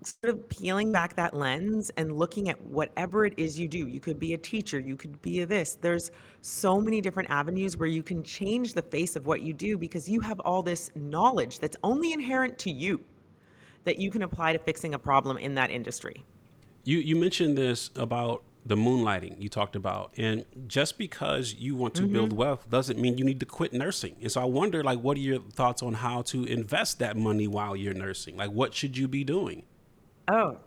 sort 0.07 0.35
of 0.35 0.49
peeling 0.49 0.93
back 0.93 1.17
that 1.17 1.35
lens 1.35 1.91
and 1.97 2.17
looking 2.17 2.49
at 2.49 2.61
whatever 2.63 3.25
it 3.25 3.35
is 3.37 3.59
you 3.59 3.69
do. 3.69 3.87
You 3.87 4.01
could 4.01 4.19
be 4.19 4.35
a 4.35 4.39
teacher, 4.39 4.79
you 4.79 4.97
could 4.97 5.21
be 5.23 5.41
a 5.41 5.47
this. 5.47 5.79
There's 5.81 6.11
so 6.41 6.81
many 6.81 7.01
different 7.01 7.31
avenues 7.31 7.77
where 7.77 7.89
you 7.89 8.03
can 8.03 8.23
change 8.23 8.75
the 8.75 8.83
face 8.83 9.17
of 9.17 9.27
what 9.27 9.43
you 9.43 9.53
do 9.53 9.79
because 9.79 10.09
you 10.09 10.21
have 10.21 10.41
all 10.41 10.63
this 10.63 10.91
knowledge 10.95 11.59
that's 11.59 11.77
only 11.83 12.13
inherent 12.13 12.59
to 12.59 12.71
you 12.71 13.01
that 13.85 13.99
you 13.99 14.11
can 14.11 14.23
apply 14.23 14.53
to 14.53 14.59
fixing 14.59 14.95
a 14.95 14.99
problem 14.99 15.37
in 15.39 15.55
that 15.55 15.71
industry. 15.71 16.25
You 16.85 16.99
you 16.99 17.17
mentioned 17.17 17.57
this 17.57 17.91
about 17.97 18.43
the 18.67 18.77
moonlighting 18.77 19.41
you 19.41 19.49
talked 19.49 19.77
about, 19.77 20.13
and 20.17 20.45
just 20.67 20.97
because 20.97 21.55
you 21.55 21.77
want 21.77 21.95
to 21.95 22.07
build 22.07 22.31
Mm-hmm. 22.31 22.39
wealth 22.39 22.71
doesn't 22.71 22.99
mean 22.99 23.19
you 23.19 23.25
need 23.25 23.41
to 23.41 23.47
quit 23.47 23.73
nursing. 23.73 24.17
And 24.23 24.33
so 24.33 24.41
I 24.41 24.45
wonder, 24.47 24.83
like, 24.83 25.01
what 25.01 25.17
are 25.17 25.21
your 25.21 25.39
thoughts 25.39 25.83
on 25.83 25.95
how 25.95 26.23
to 26.23 26.45
invest 26.45 26.99
that 27.01 27.17
money 27.17 27.47
while 27.47 27.77
you're 27.77 27.95
nursing? 27.95 28.37
Like, 28.37 28.51
what 28.51 28.73
should 28.75 28.97
you 28.97 29.07
be 29.07 29.23
doing? 29.25 29.65
Oh, 30.29 30.59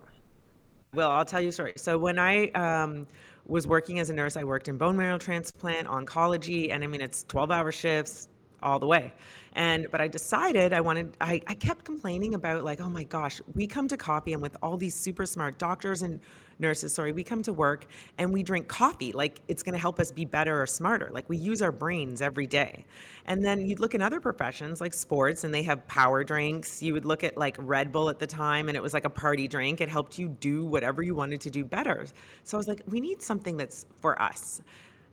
well, 0.94 1.12
I'll 1.12 1.26
tell 1.26 1.42
you 1.42 1.50
a 1.50 1.52
story. 1.52 1.74
So 1.76 1.98
when 1.98 2.20
I 2.20 2.50
um, 2.52 3.08
was 3.46 3.68
working 3.68 4.00
as 4.00 4.10
a 4.10 4.14
nurse, 4.14 4.38
I 4.38 4.44
worked 4.44 4.68
in 4.68 4.78
bone 4.78 4.96
marrow 4.96 5.18
transplant, 5.18 5.88
oncology, 5.88 6.72
and 6.72 6.84
I 6.84 6.88
mean 6.88 7.02
it's 7.02 7.24
12-hour 7.26 7.72
shifts 7.72 8.30
all 8.62 8.80
the 8.80 8.88
way. 8.88 9.14
And 9.54 9.88
but 9.92 10.02
I 10.02 10.08
decided 10.08 10.72
I 10.74 10.82
wanted 10.82 11.18
I, 11.20 11.42
I 11.48 11.56
kept 11.56 11.84
complaining 11.84 12.36
about 12.36 12.64
like, 12.64 12.80
oh 12.80 12.90
my 12.90 13.04
gosh, 13.04 13.42
we 13.56 13.66
come 13.66 13.88
to 13.88 13.98
copy 13.98 14.34
and 14.34 14.42
with 14.42 14.56
all 14.62 14.78
these 14.78 14.96
super 14.96 15.26
smart 15.26 15.58
doctors 15.58 16.04
and 16.04 16.20
nurses, 16.60 16.94
sorry, 16.94 17.12
we 17.12 17.24
come 17.24 17.44
to 17.44 17.54
work 17.54 17.86
and 18.18 18.32
we 18.32 18.44
drink 18.44 18.68
coffee. 18.68 19.12
Like 19.12 19.40
it's 19.48 19.64
gonna 19.64 19.78
help 19.78 20.00
us 20.00 20.12
be 20.12 20.26
better 20.26 20.62
or 20.62 20.66
smarter. 20.66 21.10
Like 21.12 21.30
we 21.30 21.38
use 21.38 21.62
our 21.62 21.72
brains 21.72 22.22
every 22.22 22.48
day. 22.48 22.86
And 23.26 23.44
then 23.44 23.66
you'd 23.66 23.80
look 23.80 23.94
in 23.94 24.02
other 24.02 24.20
professions 24.20 24.80
like 24.80 24.94
sports 24.94 25.44
and 25.44 25.54
they 25.54 25.64
have 25.64 25.86
power 25.88 26.24
drinks. 26.24 26.82
You 26.82 26.94
would 26.94 27.06
look 27.06 27.24
at 27.24 27.38
like 27.38 27.58
Red 27.60 27.92
Bull 27.92 28.10
at 28.10 28.20
the 28.20 28.28
time 28.28 28.70
and 28.70 28.78
it 28.78 28.82
was 28.82 28.94
like 28.94 29.06
a 29.06 29.10
party 29.10 29.48
drink. 29.48 29.82
It 29.82 29.90
helped 29.90 30.18
you 30.18 30.30
do 30.30 30.66
whatever 30.66 31.04
you 31.04 31.16
wanted 31.16 31.42
to 31.42 31.50
do 31.50 31.66
better. 31.66 32.06
So 32.44 32.58
I 32.58 32.60
was 32.60 32.68
like, 32.68 32.82
we 32.88 33.00
need 33.00 33.22
something 33.22 33.58
that's 33.58 33.86
for 34.00 34.22
us. 34.22 34.62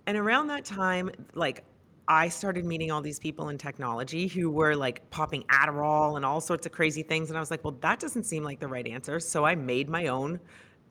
And 0.07 0.17
around 0.17 0.49
that 0.49 0.65
time, 0.65 1.11
like 1.35 1.65
I 2.07 2.29
started 2.29 2.67
meeting 2.67 2.91
all 2.91 3.01
these 3.01 3.19
people 3.19 3.49
in 3.49 3.57
technology 3.57 4.29
who 4.29 4.51
were 4.51 4.77
like 4.77 5.09
popping 5.11 5.43
Adderall 5.45 6.17
and 6.17 6.25
all 6.25 6.41
sorts 6.41 6.67
of 6.67 6.73
crazy 6.73 7.03
things. 7.03 7.31
And 7.31 7.37
I 7.37 7.41
was 7.41 7.51
like, 7.51 7.65
well, 7.65 7.77
that 7.81 7.99
doesn't 7.99 8.25
seem 8.25 8.45
like 8.45 8.61
the 8.61 8.69
right 8.69 8.87
answer. 8.87 9.19
So 9.21 9.45
I 9.45 9.55
made 9.55 9.89
my 9.89 10.09
own 10.09 10.39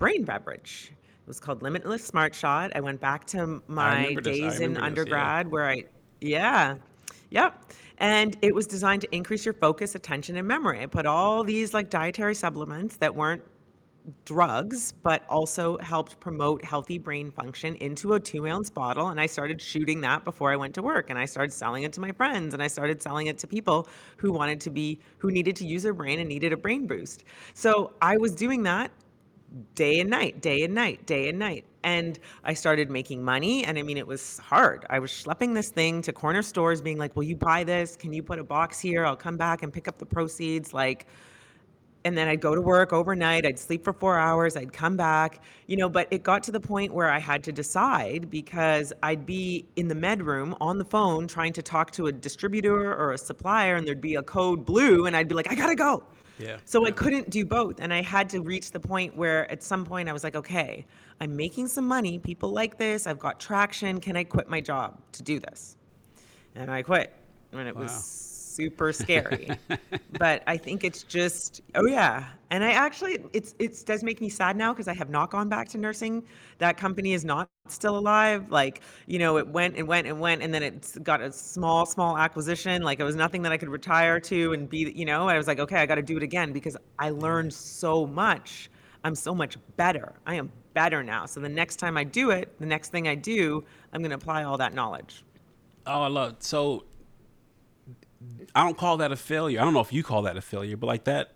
brain 0.03 0.25
beverage. 0.25 0.91
It 0.91 1.27
was 1.29 1.39
called 1.39 1.61
Limitless 1.61 2.05
Smart 2.05 2.35
Shot. 2.35 2.73
I 2.75 2.81
went 2.81 2.99
back 2.99 3.23
to 3.27 3.63
my. 3.69 4.15
Days 4.15 4.59
in 4.59 4.73
remember 4.73 4.73
this, 4.73 4.75
yeah. 4.75 4.85
undergrad 4.85 5.47
where 5.49 5.69
I, 5.69 5.85
yeah, 6.19 6.75
yep. 7.29 7.71
And 7.99 8.35
it 8.41 8.53
was 8.53 8.67
designed 8.67 9.01
to 9.03 9.15
increase 9.15 9.45
your 9.45 9.53
focus, 9.53 9.95
attention, 9.95 10.35
and 10.35 10.45
memory. 10.45 10.81
I 10.81 10.87
put 10.87 11.05
all 11.05 11.45
these 11.45 11.73
like 11.73 11.89
dietary 11.89 12.35
supplements 12.35 12.97
that 12.97 13.15
weren't 13.15 13.43
drugs, 14.25 14.91
but 14.91 15.23
also 15.29 15.77
helped 15.77 16.19
promote 16.19 16.65
healthy 16.65 16.97
brain 16.97 17.31
function 17.31 17.75
into 17.75 18.15
a 18.15 18.19
two 18.19 18.45
ounce 18.45 18.69
bottle. 18.69 19.07
And 19.07 19.21
I 19.21 19.25
started 19.25 19.61
shooting 19.61 20.01
that 20.01 20.25
before 20.25 20.51
I 20.51 20.57
went 20.57 20.75
to 20.75 20.81
work. 20.81 21.11
And 21.11 21.17
I 21.17 21.23
started 21.23 21.53
selling 21.53 21.83
it 21.83 21.93
to 21.93 22.01
my 22.01 22.11
friends 22.11 22.53
and 22.53 22.61
I 22.61 22.67
started 22.67 23.01
selling 23.01 23.27
it 23.27 23.37
to 23.37 23.47
people 23.47 23.87
who 24.17 24.33
wanted 24.33 24.59
to 24.59 24.69
be, 24.69 24.99
who 25.19 25.31
needed 25.31 25.55
to 25.55 25.65
use 25.65 25.83
their 25.83 25.93
brain 25.93 26.19
and 26.19 26.27
needed 26.27 26.51
a 26.51 26.57
brain 26.57 26.87
boost. 26.87 27.23
So 27.53 27.93
I 28.01 28.17
was 28.17 28.35
doing 28.35 28.63
that 28.63 28.91
day 29.75 29.99
and 29.99 30.09
night, 30.09 30.41
day 30.41 30.63
and 30.63 30.73
night, 30.73 31.05
day 31.05 31.29
and 31.29 31.37
night. 31.37 31.65
And 31.83 32.17
I 32.43 32.53
started 32.53 32.89
making 32.89 33.23
money. 33.23 33.65
And 33.65 33.77
I 33.77 33.83
mean, 33.83 33.97
it 33.97 34.07
was 34.07 34.39
hard. 34.39 34.85
I 34.89 34.99
was 34.99 35.11
schlepping 35.11 35.53
this 35.53 35.69
thing 35.69 36.01
to 36.03 36.13
corner 36.13 36.41
stores, 36.41 36.81
being 36.81 36.97
like, 36.97 37.15
Will 37.15 37.23
you 37.23 37.35
buy 37.35 37.63
this? 37.63 37.95
Can 37.95 38.13
you 38.13 38.23
put 38.23 38.39
a 38.39 38.43
box 38.43 38.79
here? 38.79 39.05
I'll 39.05 39.15
come 39.15 39.37
back 39.37 39.63
and 39.63 39.71
pick 39.71 39.87
up 39.87 39.97
the 39.97 40.05
proceeds. 40.05 40.73
Like, 40.73 41.07
and 42.05 42.17
then 42.17 42.27
I'd 42.27 42.41
go 42.41 42.53
to 42.53 42.61
work 42.61 42.91
overnight. 42.91 43.45
I'd 43.45 43.59
sleep 43.59 43.83
for 43.83 43.93
four 43.93 44.19
hours. 44.19 44.57
I'd 44.57 44.73
come 44.73 44.97
back, 44.97 45.41
you 45.67 45.77
know. 45.77 45.89
But 45.89 46.07
it 46.11 46.23
got 46.23 46.43
to 46.43 46.51
the 46.51 46.59
point 46.59 46.93
where 46.93 47.09
I 47.09 47.19
had 47.19 47.43
to 47.45 47.51
decide 47.51 48.29
because 48.29 48.91
I'd 49.03 49.25
be 49.25 49.65
in 49.75 49.87
the 49.87 49.95
med 49.95 50.21
room 50.21 50.55
on 50.59 50.77
the 50.77 50.85
phone 50.85 51.27
trying 51.27 51.53
to 51.53 51.61
talk 51.61 51.91
to 51.91 52.07
a 52.07 52.11
distributor 52.11 52.93
or 52.93 53.13
a 53.13 53.17
supplier, 53.17 53.75
and 53.75 53.87
there'd 53.87 54.01
be 54.01 54.15
a 54.15 54.23
code 54.23 54.65
blue, 54.65 55.05
and 55.05 55.15
I'd 55.15 55.27
be 55.27 55.35
like, 55.35 55.51
I 55.51 55.55
gotta 55.55 55.75
go. 55.75 56.03
Yeah. 56.39 56.57
So 56.65 56.85
I 56.85 56.91
couldn't 56.91 57.29
do 57.29 57.45
both. 57.45 57.79
And 57.79 57.93
I 57.93 58.01
had 58.01 58.29
to 58.29 58.41
reach 58.41 58.71
the 58.71 58.79
point 58.79 59.15
where 59.15 59.49
at 59.51 59.63
some 59.63 59.85
point 59.85 60.09
I 60.09 60.13
was 60.13 60.23
like, 60.23 60.35
okay, 60.35 60.85
I'm 61.19 61.35
making 61.35 61.67
some 61.67 61.87
money. 61.87 62.19
People 62.19 62.49
like 62.49 62.77
this. 62.77 63.07
I've 63.07 63.19
got 63.19 63.39
traction. 63.39 63.99
Can 63.99 64.17
I 64.17 64.23
quit 64.23 64.49
my 64.49 64.61
job 64.61 64.97
to 65.13 65.23
do 65.23 65.39
this? 65.39 65.77
And 66.55 66.71
I 66.71 66.81
quit. 66.81 67.13
And 67.51 67.67
it 67.67 67.75
was 67.75 67.91
Wow. 67.91 68.32
Super 68.55 68.93
scary. 68.93 69.49
but 70.19 70.43
I 70.47 70.57
think 70.57 70.83
it's 70.83 71.03
just, 71.03 71.61
oh 71.75 71.85
yeah. 71.85 72.25
And 72.49 72.63
I 72.63 72.71
actually, 72.71 73.19
it's 73.33 73.55
it 73.59 73.83
does 73.85 74.03
make 74.03 74.21
me 74.21 74.29
sad 74.29 74.55
now 74.55 74.73
because 74.73 74.87
I 74.87 74.93
have 74.93 75.09
not 75.09 75.31
gone 75.31 75.49
back 75.49 75.69
to 75.69 75.77
nursing. 75.77 76.23
That 76.59 76.77
company 76.77 77.13
is 77.13 77.25
not 77.25 77.49
still 77.67 77.97
alive. 77.97 78.51
Like, 78.51 78.81
you 79.07 79.17
know, 79.17 79.37
it 79.37 79.47
went 79.47 79.75
and 79.75 79.87
went 79.87 80.07
and 80.07 80.19
went, 80.19 80.43
and 80.43 80.53
then 80.53 80.61
it's 80.61 80.97
got 80.99 81.21
a 81.21 81.31
small, 81.31 81.85
small 81.85 82.17
acquisition. 82.17 82.83
Like 82.83 82.99
it 82.99 83.03
was 83.03 83.15
nothing 83.15 83.41
that 83.41 83.51
I 83.51 83.57
could 83.57 83.69
retire 83.69 84.19
to 84.19 84.53
and 84.53 84.69
be, 84.69 84.91
you 84.95 85.05
know, 85.05 85.27
I 85.27 85.37
was 85.37 85.47
like, 85.47 85.59
okay, 85.59 85.77
I 85.77 85.85
got 85.85 85.95
to 85.95 86.03
do 86.03 86.17
it 86.17 86.23
again 86.23 86.53
because 86.53 86.77
I 86.99 87.09
learned 87.09 87.53
so 87.53 88.05
much. 88.05 88.69
I'm 89.03 89.15
so 89.15 89.33
much 89.35 89.57
better. 89.75 90.13
I 90.25 90.35
am 90.35 90.51
better 90.73 91.03
now. 91.03 91.25
So 91.25 91.39
the 91.39 91.49
next 91.49 91.77
time 91.77 91.97
I 91.97 92.03
do 92.03 92.31
it, 92.31 92.57
the 92.59 92.65
next 92.65 92.89
thing 92.89 93.07
I 93.07 93.15
do, 93.15 93.63
I'm 93.91 94.01
going 94.01 94.11
to 94.11 94.15
apply 94.15 94.43
all 94.43 94.57
that 94.57 94.73
knowledge. 94.73 95.23
Oh, 95.85 96.03
I 96.03 96.07
love 96.07 96.37
so. 96.39 96.85
I 98.55 98.63
don't 98.63 98.77
call 98.77 98.97
that 98.97 99.11
a 99.11 99.15
failure. 99.15 99.59
I 99.59 99.63
don't 99.63 99.73
know 99.73 99.79
if 99.81 99.91
you 99.93 100.03
call 100.03 100.21
that 100.23 100.37
a 100.37 100.41
failure, 100.41 100.77
but 100.77 100.87
like 100.87 101.05
that, 101.05 101.31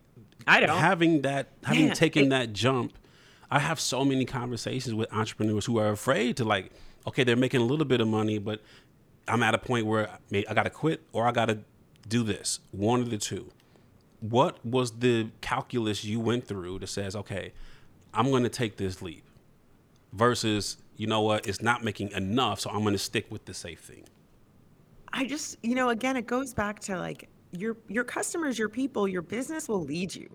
I 0.46 0.60
don't. 0.62 0.78
having 0.78 1.22
that, 1.24 1.48
having 1.64 1.88
Yeah, 1.88 1.94
taken 1.94 2.26
it- 2.26 2.30
that 2.30 2.54
jump. 2.54 2.94
I 3.50 3.60
have 3.60 3.80
so 3.80 4.04
many 4.04 4.26
conversations 4.26 4.94
with 4.94 5.12
entrepreneurs 5.14 5.66
who 5.66 5.78
are 5.80 5.90
afraid 5.90 6.36
to 6.38 6.44
like, 6.46 6.72
okay, 7.08 7.24
they're 7.24 7.36
making 7.38 7.62
a 7.62 7.64
little 7.66 7.86
bit 7.86 8.02
of 8.02 8.08
money, 8.08 8.38
but 8.40 8.62
I'm 9.28 9.42
at 9.42 9.56
a 9.56 9.58
point 9.58 9.86
where 9.86 10.10
I 10.34 10.54
got 10.54 10.64
to 10.64 10.70
quit 10.70 11.02
or 11.14 11.26
I 11.26 11.32
got 11.32 11.46
to 11.46 11.60
do 12.08 12.24
this. 12.24 12.60
One 12.72 13.02
of 13.02 13.10
the 13.10 13.18
two. 13.18 13.52
What 14.20 14.64
was 14.66 14.92
the 15.00 15.30
calculus 15.42 16.04
you 16.04 16.20
went 16.20 16.46
through 16.46 16.80
that 16.80 16.88
says, 16.88 17.16
okay, 17.16 17.54
I'm 18.14 18.30
going 18.32 18.44
to 18.44 18.50
take 18.50 18.78
this 18.78 19.02
leap 19.02 19.24
versus, 20.14 20.78
you 20.98 21.08
know 21.08 21.22
what, 21.22 21.48
it's 21.48 21.62
not 21.62 21.84
making 21.84 22.12
enough, 22.12 22.60
so 22.60 22.70
I'm 22.70 22.82
going 22.82 22.94
to 22.94 22.98
stick 23.00 23.28
with 23.30 23.46
the 23.46 23.54
safe 23.54 23.80
thing. 23.80 24.04
I 25.14 25.26
just, 25.26 25.58
you 25.64 25.76
know, 25.76 25.90
again, 25.90 26.18
it 26.18 26.28
goes 26.28 26.54
back 26.54 26.80
to 26.82 26.98
like 26.98 27.30
your 27.52 27.78
your 27.88 28.04
customers, 28.04 28.60
your 28.60 28.70
people, 28.70 29.08
your 29.08 29.22
business 29.22 29.68
will 29.68 29.84
lead 29.84 30.16
you. 30.16 30.30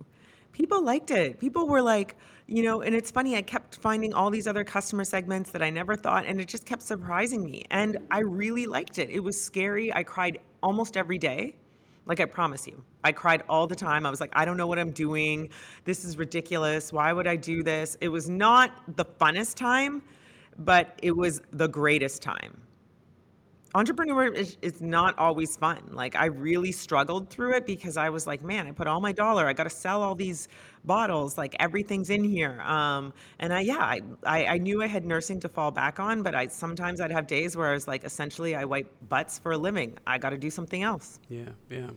people 0.52 0.82
liked 0.84 1.10
it. 1.10 1.38
People 1.40 1.66
were 1.68 1.82
like, 1.82 2.16
you 2.46 2.62
know, 2.62 2.82
and 2.82 2.94
it's 2.94 3.10
funny, 3.10 3.36
I 3.36 3.42
kept 3.42 3.76
finding 3.76 4.12
all 4.14 4.30
these 4.30 4.46
other 4.46 4.64
customer 4.64 5.04
segments 5.04 5.50
that 5.52 5.62
I 5.62 5.70
never 5.70 5.96
thought, 5.96 6.26
and 6.26 6.40
it 6.40 6.48
just 6.48 6.66
kept 6.66 6.82
surprising 6.82 7.44
me. 7.44 7.64
And 7.70 7.98
I 8.10 8.20
really 8.20 8.66
liked 8.66 8.98
it. 8.98 9.10
It 9.10 9.20
was 9.20 9.42
scary. 9.42 9.92
I 9.94 10.02
cried 10.02 10.38
almost 10.62 10.96
every 10.96 11.18
day. 11.18 11.54
Like 12.06 12.20
I 12.20 12.24
promise 12.24 12.66
you, 12.66 12.82
I 13.04 13.12
cried 13.12 13.44
all 13.48 13.66
the 13.66 13.76
time. 13.76 14.06
I 14.06 14.10
was 14.10 14.20
like, 14.20 14.32
I 14.34 14.44
don't 14.44 14.56
know 14.56 14.66
what 14.66 14.78
I'm 14.78 14.90
doing. 14.90 15.50
This 15.84 16.04
is 16.04 16.18
ridiculous. 16.18 16.92
Why 16.92 17.12
would 17.12 17.28
I 17.28 17.36
do 17.36 17.62
this? 17.62 17.96
It 18.00 18.08
was 18.08 18.28
not 18.28 18.72
the 18.96 19.04
funnest 19.04 19.54
time, 19.56 20.02
but 20.58 20.98
it 21.02 21.16
was 21.16 21.40
the 21.52 21.68
greatest 21.68 22.22
time 22.22 22.60
entrepreneur 23.74 24.26
is, 24.26 24.56
is 24.62 24.80
not 24.80 25.18
always 25.18 25.56
fun. 25.56 25.80
Like 25.90 26.14
I 26.16 26.26
really 26.26 26.72
struggled 26.72 27.30
through 27.30 27.54
it 27.54 27.66
because 27.66 27.96
I 27.96 28.10
was 28.10 28.26
like, 28.26 28.42
man, 28.42 28.66
I 28.66 28.72
put 28.72 28.86
all 28.86 29.00
my 29.00 29.12
dollar. 29.12 29.46
I 29.46 29.52
got 29.52 29.64
to 29.64 29.70
sell 29.70 30.02
all 30.02 30.14
these 30.14 30.48
bottles. 30.84 31.38
Like 31.38 31.56
everything's 31.58 32.10
in 32.10 32.24
here. 32.24 32.60
Um, 32.62 33.12
and 33.38 33.52
I, 33.52 33.60
yeah, 33.60 33.78
I, 33.78 34.02
I, 34.24 34.46
I 34.46 34.58
knew 34.58 34.82
I 34.82 34.86
had 34.86 35.04
nursing 35.04 35.40
to 35.40 35.48
fall 35.48 35.70
back 35.70 36.00
on, 36.00 36.22
but 36.22 36.34
I 36.34 36.48
sometimes 36.48 37.00
I'd 37.00 37.12
have 37.12 37.26
days 37.26 37.56
where 37.56 37.68
I 37.68 37.72
was 37.72 37.88
like, 37.88 38.04
essentially, 38.04 38.54
I 38.54 38.64
wipe 38.64 38.92
butts 39.08 39.38
for 39.38 39.52
a 39.52 39.58
living. 39.58 39.96
I 40.06 40.18
got 40.18 40.30
to 40.30 40.38
do 40.38 40.50
something 40.50 40.82
else. 40.82 41.18
Yeah, 41.28 41.48
yeah. 41.70 41.90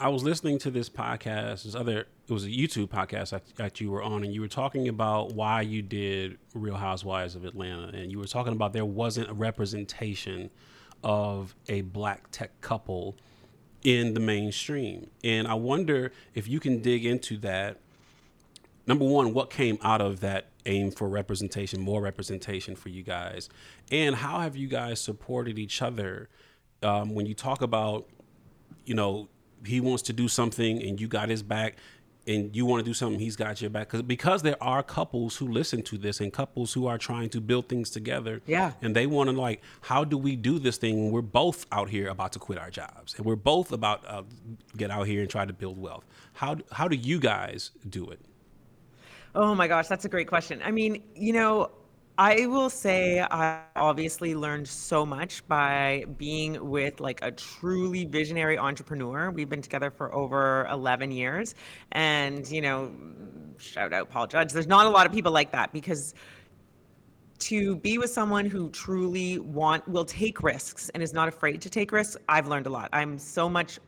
I 0.00 0.08
was 0.10 0.22
listening 0.22 0.58
to 0.60 0.70
this 0.70 0.88
podcast, 0.88 1.64
this 1.64 1.74
other, 1.74 2.06
it 2.28 2.32
was 2.32 2.44
a 2.44 2.48
YouTube 2.48 2.86
podcast 2.86 3.30
that, 3.30 3.42
that 3.56 3.80
you 3.80 3.90
were 3.90 4.00
on, 4.00 4.22
and 4.22 4.32
you 4.32 4.40
were 4.40 4.46
talking 4.46 4.86
about 4.86 5.32
why 5.32 5.62
you 5.62 5.82
did 5.82 6.38
Real 6.54 6.76
Housewives 6.76 7.34
of 7.34 7.44
Atlanta, 7.44 7.88
and 7.88 8.12
you 8.12 8.20
were 8.20 8.28
talking 8.28 8.52
about 8.52 8.72
there 8.72 8.84
wasn't 8.84 9.28
a 9.28 9.34
representation 9.34 10.50
of 11.02 11.54
a 11.68 11.82
black 11.82 12.30
tech 12.30 12.60
couple 12.60 13.16
in 13.82 14.14
the 14.14 14.20
mainstream. 14.20 15.10
And 15.22 15.46
I 15.46 15.54
wonder 15.54 16.12
if 16.34 16.48
you 16.48 16.60
can 16.60 16.80
dig 16.80 17.06
into 17.06 17.36
that. 17.38 17.78
Number 18.86 19.04
one, 19.04 19.34
what 19.34 19.50
came 19.50 19.78
out 19.82 20.00
of 20.00 20.20
that 20.20 20.48
aim 20.66 20.90
for 20.90 21.08
representation, 21.08 21.80
more 21.80 22.00
representation 22.00 22.74
for 22.74 22.88
you 22.88 23.02
guys? 23.02 23.48
And 23.90 24.16
how 24.16 24.40
have 24.40 24.56
you 24.56 24.66
guys 24.66 25.00
supported 25.00 25.58
each 25.58 25.82
other 25.82 26.28
um, 26.82 27.14
when 27.14 27.26
you 27.26 27.34
talk 27.34 27.62
about, 27.62 28.06
you 28.84 28.94
know, 28.94 29.28
he 29.64 29.80
wants 29.80 30.02
to 30.04 30.12
do 30.12 30.28
something 30.28 30.82
and 30.82 31.00
you 31.00 31.08
got 31.08 31.28
his 31.28 31.42
back? 31.42 31.76
And 32.28 32.54
you 32.54 32.66
want 32.66 32.84
to 32.84 32.88
do 32.88 32.94
something, 32.94 33.18
he's 33.18 33.36
got 33.36 33.60
your 33.60 33.70
back. 33.70 33.88
Because 33.88 34.02
because 34.02 34.42
there 34.42 34.62
are 34.62 34.82
couples 34.82 35.36
who 35.36 35.48
listen 35.48 35.82
to 35.82 35.98
this 35.98 36.20
and 36.20 36.32
couples 36.32 36.72
who 36.74 36.86
are 36.86 36.98
trying 36.98 37.30
to 37.30 37.40
build 37.40 37.68
things 37.68 37.90
together. 37.90 38.42
Yeah. 38.46 38.72
And 38.82 38.94
they 38.94 39.06
want 39.06 39.30
to 39.30 39.36
like, 39.36 39.62
how 39.80 40.04
do 40.04 40.18
we 40.18 40.36
do 40.36 40.58
this 40.58 40.76
thing 40.76 41.02
when 41.02 41.12
we're 41.12 41.22
both 41.22 41.66
out 41.72 41.88
here 41.88 42.08
about 42.08 42.32
to 42.34 42.38
quit 42.38 42.58
our 42.58 42.70
jobs 42.70 43.14
and 43.16 43.24
we're 43.24 43.36
both 43.36 43.72
about 43.72 44.04
uh, 44.06 44.22
get 44.76 44.90
out 44.90 45.06
here 45.06 45.22
and 45.22 45.30
try 45.30 45.44
to 45.44 45.52
build 45.52 45.78
wealth? 45.78 46.04
How 46.34 46.56
how 46.70 46.86
do 46.86 46.96
you 46.96 47.18
guys 47.18 47.70
do 47.88 48.10
it? 48.10 48.20
Oh 49.34 49.54
my 49.54 49.68
gosh, 49.68 49.88
that's 49.88 50.04
a 50.04 50.08
great 50.08 50.28
question. 50.28 50.60
I 50.64 50.70
mean, 50.70 51.02
you 51.14 51.32
know, 51.32 51.70
I 52.20 52.46
will 52.46 52.68
say 52.68 53.20
I 53.20 53.60
obviously 53.76 54.34
learned 54.34 54.66
so 54.66 55.06
much 55.06 55.46
by 55.46 56.04
being 56.16 56.68
with 56.68 56.98
like 56.98 57.20
a 57.22 57.30
truly 57.30 58.06
visionary 58.06 58.58
entrepreneur. 58.58 59.30
We've 59.30 59.48
been 59.48 59.62
together 59.62 59.92
for 59.92 60.12
over 60.12 60.66
11 60.68 61.12
years. 61.12 61.54
And, 61.92 62.44
you 62.50 62.60
know, 62.60 62.90
shout 63.58 63.92
out 63.92 64.10
Paul 64.10 64.26
Judge. 64.26 64.52
There's 64.52 64.66
not 64.66 64.86
a 64.86 64.88
lot 64.88 65.06
of 65.06 65.12
people 65.12 65.30
like 65.30 65.52
that 65.52 65.72
because 65.72 66.12
to 67.38 67.76
be 67.76 67.98
with 67.98 68.10
someone 68.10 68.46
who 68.46 68.68
truly 68.70 69.38
want 69.38 69.86
will 69.86 70.04
take 70.04 70.42
risks 70.42 70.88
and 70.94 71.04
is 71.04 71.12
not 71.12 71.28
afraid 71.28 71.62
to 71.62 71.70
take 71.70 71.92
risks, 71.92 72.16
I've 72.28 72.48
learned 72.48 72.66
a 72.66 72.70
lot. 72.70 72.88
I'm 72.92 73.16
so 73.16 73.48
much 73.48 73.78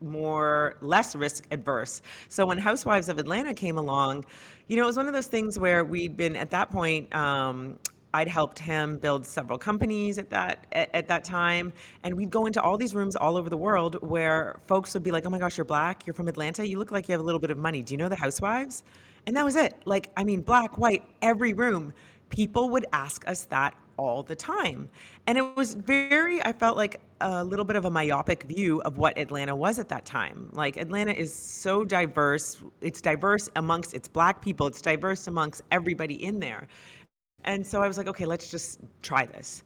more 0.00 0.76
less 0.80 1.14
risk 1.14 1.46
adverse. 1.50 2.00
So 2.30 2.46
when 2.46 2.56
Housewives 2.56 3.10
of 3.10 3.18
Atlanta 3.18 3.52
came 3.52 3.76
along, 3.76 4.24
you 4.68 4.76
know, 4.76 4.84
it 4.84 4.86
was 4.86 4.96
one 4.96 5.06
of 5.06 5.14
those 5.14 5.26
things 5.26 5.58
where 5.58 5.84
we'd 5.84 6.16
been 6.16 6.36
at 6.36 6.50
that 6.50 6.70
point. 6.70 7.14
Um, 7.14 7.78
I'd 8.14 8.28
helped 8.28 8.60
him 8.60 8.98
build 8.98 9.26
several 9.26 9.58
companies 9.58 10.18
at 10.18 10.30
that 10.30 10.66
at, 10.72 10.88
at, 10.94 11.08
that 11.08 11.24
time, 11.24 11.72
and 12.04 12.14
we'd 12.14 12.30
go 12.30 12.46
into 12.46 12.62
all 12.62 12.78
these 12.78 12.94
rooms 12.94 13.16
all 13.16 13.36
over 13.36 13.50
the 13.50 13.56
world 13.56 13.96
where 14.02 14.60
folks 14.68 14.94
would 14.94 15.02
be 15.02 15.10
like, 15.10 15.26
"Oh 15.26 15.30
my 15.30 15.38
gosh, 15.38 15.58
you're 15.58 15.64
black. 15.64 16.06
You're 16.06 16.14
from 16.14 16.28
Atlanta. 16.28 16.66
You 16.66 16.78
look 16.78 16.92
like 16.92 17.08
you 17.08 17.12
have 17.12 17.20
a 17.20 17.24
little 17.24 17.40
bit 17.40 17.50
of 17.50 17.58
money. 17.58 17.82
Do 17.82 17.92
you 17.92 17.98
know 17.98 18.08
the 18.08 18.16
Housewives?" 18.16 18.84
And 19.26 19.36
that 19.36 19.44
was 19.44 19.56
it. 19.56 19.74
Like, 19.84 20.10
I 20.16 20.24
mean, 20.24 20.42
black, 20.42 20.78
white, 20.78 21.04
every 21.22 21.52
room. 21.54 21.92
People 22.28 22.70
would 22.70 22.86
ask 22.92 23.26
us 23.28 23.44
that 23.46 23.74
all 23.96 24.22
the 24.22 24.36
time. 24.36 24.88
And 25.26 25.38
it 25.38 25.56
was 25.56 25.74
very, 25.74 26.42
I 26.44 26.52
felt 26.52 26.76
like 26.76 27.00
a 27.20 27.44
little 27.44 27.64
bit 27.64 27.76
of 27.76 27.84
a 27.84 27.90
myopic 27.90 28.44
view 28.44 28.80
of 28.82 28.98
what 28.98 29.16
Atlanta 29.18 29.54
was 29.54 29.78
at 29.78 29.88
that 29.88 30.04
time. 30.04 30.48
Like, 30.52 30.76
Atlanta 30.76 31.12
is 31.12 31.34
so 31.34 31.84
diverse. 31.84 32.62
It's 32.80 33.00
diverse 33.00 33.48
amongst 33.56 33.94
its 33.94 34.08
Black 34.08 34.40
people, 34.42 34.66
it's 34.66 34.82
diverse 34.82 35.26
amongst 35.26 35.62
everybody 35.70 36.24
in 36.24 36.38
there. 36.38 36.68
And 37.44 37.66
so 37.66 37.82
I 37.82 37.88
was 37.88 37.98
like, 37.98 38.08
okay, 38.08 38.24
let's 38.24 38.50
just 38.50 38.80
try 39.02 39.26
this. 39.26 39.64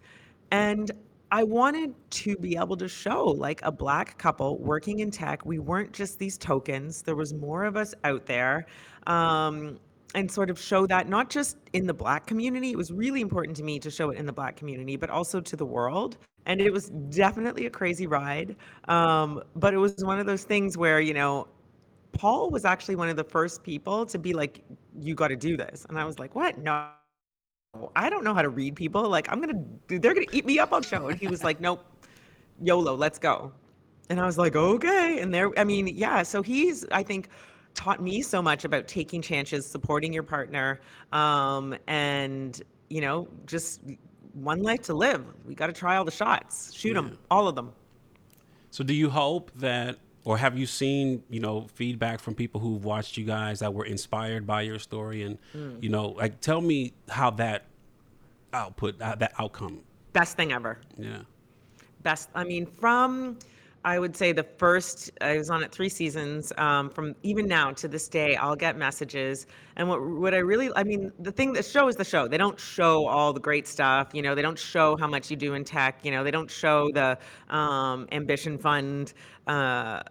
And 0.50 0.90
I 1.30 1.44
wanted 1.44 1.94
to 2.10 2.36
be 2.36 2.56
able 2.56 2.76
to 2.78 2.88
show 2.88 3.24
like 3.24 3.60
a 3.62 3.70
black 3.70 4.16
couple 4.16 4.58
working 4.58 5.00
in 5.00 5.10
tech. 5.10 5.44
We 5.44 5.58
weren't 5.58 5.92
just 5.92 6.18
these 6.18 6.38
tokens. 6.38 7.02
There 7.02 7.16
was 7.16 7.34
more 7.34 7.64
of 7.64 7.76
us 7.76 7.94
out 8.04 8.24
there. 8.24 8.64
Um, 9.06 9.78
and 10.14 10.30
sort 10.30 10.50
of 10.50 10.58
show 10.58 10.86
that 10.86 11.08
not 11.08 11.28
just 11.30 11.58
in 11.72 11.86
the 11.86 11.94
black 11.94 12.26
community 12.26 12.70
it 12.70 12.76
was 12.76 12.92
really 12.92 13.20
important 13.20 13.56
to 13.56 13.62
me 13.62 13.78
to 13.78 13.90
show 13.90 14.10
it 14.10 14.18
in 14.18 14.26
the 14.26 14.32
black 14.32 14.56
community 14.56 14.96
but 14.96 15.10
also 15.10 15.40
to 15.40 15.56
the 15.56 15.66
world. 15.66 16.16
And 16.46 16.62
it 16.62 16.72
was 16.72 16.88
definitely 17.10 17.66
a 17.66 17.70
crazy 17.70 18.06
ride 18.06 18.56
um, 18.88 19.42
but 19.54 19.74
it 19.74 19.76
was 19.76 20.02
one 20.02 20.18
of 20.18 20.26
those 20.26 20.44
things 20.44 20.78
where 20.78 21.00
you 21.00 21.14
know 21.14 21.48
paul 22.12 22.50
was 22.50 22.64
actually 22.64 22.96
one 22.96 23.08
of 23.08 23.16
the 23.16 23.24
first 23.24 23.62
people 23.62 24.06
to 24.06 24.18
be 24.18 24.32
like 24.32 24.64
you 24.98 25.14
got 25.14 25.28
to 25.28 25.36
do 25.36 25.56
this. 25.56 25.86
And 25.88 25.98
i 25.98 26.04
was 26.04 26.18
like 26.18 26.34
what? 26.34 26.58
No. 26.58 26.88
I 27.94 28.08
don't 28.08 28.24
know 28.24 28.34
how 28.34 28.42
to 28.42 28.48
read 28.48 28.76
people. 28.76 29.08
Like 29.08 29.30
i'm 29.30 29.40
gonna 29.40 29.62
they're 29.88 30.14
gonna 30.14 30.26
eat 30.32 30.46
me 30.46 30.58
up 30.58 30.72
on 30.72 30.82
show. 30.82 31.08
And 31.08 31.20
he 31.20 31.28
was 31.28 31.44
like 31.44 31.60
nope. 31.60 31.84
Yolo 32.62 32.94
let's 32.94 33.18
go. 33.18 33.52
And 34.08 34.18
i 34.18 34.24
was 34.24 34.38
like 34.38 34.56
okay. 34.56 35.20
And 35.20 35.34
there 35.34 35.50
i 35.58 35.64
mean 35.64 35.86
yeah 35.86 36.22
so 36.22 36.42
he's 36.42 36.86
i 36.92 37.02
think 37.02 37.28
taught 37.78 38.02
me 38.02 38.22
so 38.22 38.42
much 38.42 38.64
about 38.64 38.88
taking 38.88 39.22
chances, 39.22 39.64
supporting 39.64 40.12
your 40.12 40.24
partner, 40.24 40.80
um, 41.12 41.76
and 41.86 42.60
you 42.90 43.00
know, 43.00 43.28
just 43.46 43.80
one 44.32 44.62
life 44.62 44.82
to 44.82 44.94
live. 44.94 45.24
We 45.46 45.54
got 45.54 45.68
to 45.68 45.72
try 45.72 45.96
all 45.96 46.04
the 46.04 46.10
shots, 46.10 46.74
shoot 46.74 46.88
yeah. 46.88 47.02
them, 47.02 47.18
all 47.30 47.46
of 47.46 47.54
them. 47.54 47.72
So, 48.70 48.82
do 48.82 48.92
you 48.92 49.08
hope 49.08 49.52
that, 49.56 49.96
or 50.24 50.36
have 50.36 50.58
you 50.58 50.66
seen, 50.66 51.22
you 51.30 51.38
know, 51.38 51.68
feedback 51.74 52.18
from 52.18 52.34
people 52.34 52.60
who've 52.60 52.84
watched 52.84 53.16
you 53.16 53.24
guys 53.24 53.60
that 53.60 53.72
were 53.72 53.84
inspired 53.84 54.44
by 54.44 54.62
your 54.62 54.80
story, 54.80 55.22
and 55.22 55.38
mm. 55.54 55.80
you 55.80 55.88
know, 55.88 56.08
like, 56.08 56.40
tell 56.40 56.60
me 56.60 56.94
how 57.08 57.30
that 57.30 57.66
output, 58.52 58.98
that 58.98 59.32
outcome, 59.38 59.82
best 60.12 60.36
thing 60.36 60.52
ever. 60.52 60.80
Yeah. 60.98 61.18
Best. 62.02 62.28
I 62.34 62.42
mean, 62.42 62.66
from 62.66 63.38
I 63.84 63.98
would 63.98 64.16
say 64.16 64.32
the 64.32 64.42
first, 64.42 65.10
I 65.20 65.38
was 65.38 65.50
on 65.50 65.62
it 65.62 65.72
three 65.72 65.88
seasons. 65.88 66.52
Um, 66.58 66.90
from 66.90 67.14
even 67.22 67.46
now 67.46 67.70
to 67.72 67.88
this 67.88 68.08
day, 68.08 68.36
I'll 68.36 68.56
get 68.56 68.76
messages. 68.76 69.46
And 69.76 69.88
what 69.88 70.02
what 70.04 70.34
I 70.34 70.38
really, 70.38 70.70
I 70.76 70.82
mean, 70.84 71.12
the 71.20 71.30
thing, 71.32 71.52
the 71.52 71.62
show 71.62 71.88
is 71.88 71.96
the 71.96 72.04
show. 72.04 72.28
They 72.28 72.38
don't 72.38 72.58
show 72.58 73.06
all 73.06 73.32
the 73.32 73.40
great 73.40 73.66
stuff. 73.68 74.08
You 74.12 74.22
know, 74.22 74.34
they 74.34 74.42
don't 74.42 74.58
show 74.58 74.96
how 74.96 75.06
much 75.06 75.30
you 75.30 75.36
do 75.36 75.54
in 75.54 75.64
tech. 75.64 76.04
You 76.04 76.10
know, 76.10 76.24
they 76.24 76.30
don't 76.30 76.50
show 76.50 76.90
the 76.92 77.18
um, 77.48 78.08
ambition 78.12 78.58
fund. 78.58 79.12
Uh, 79.46 80.02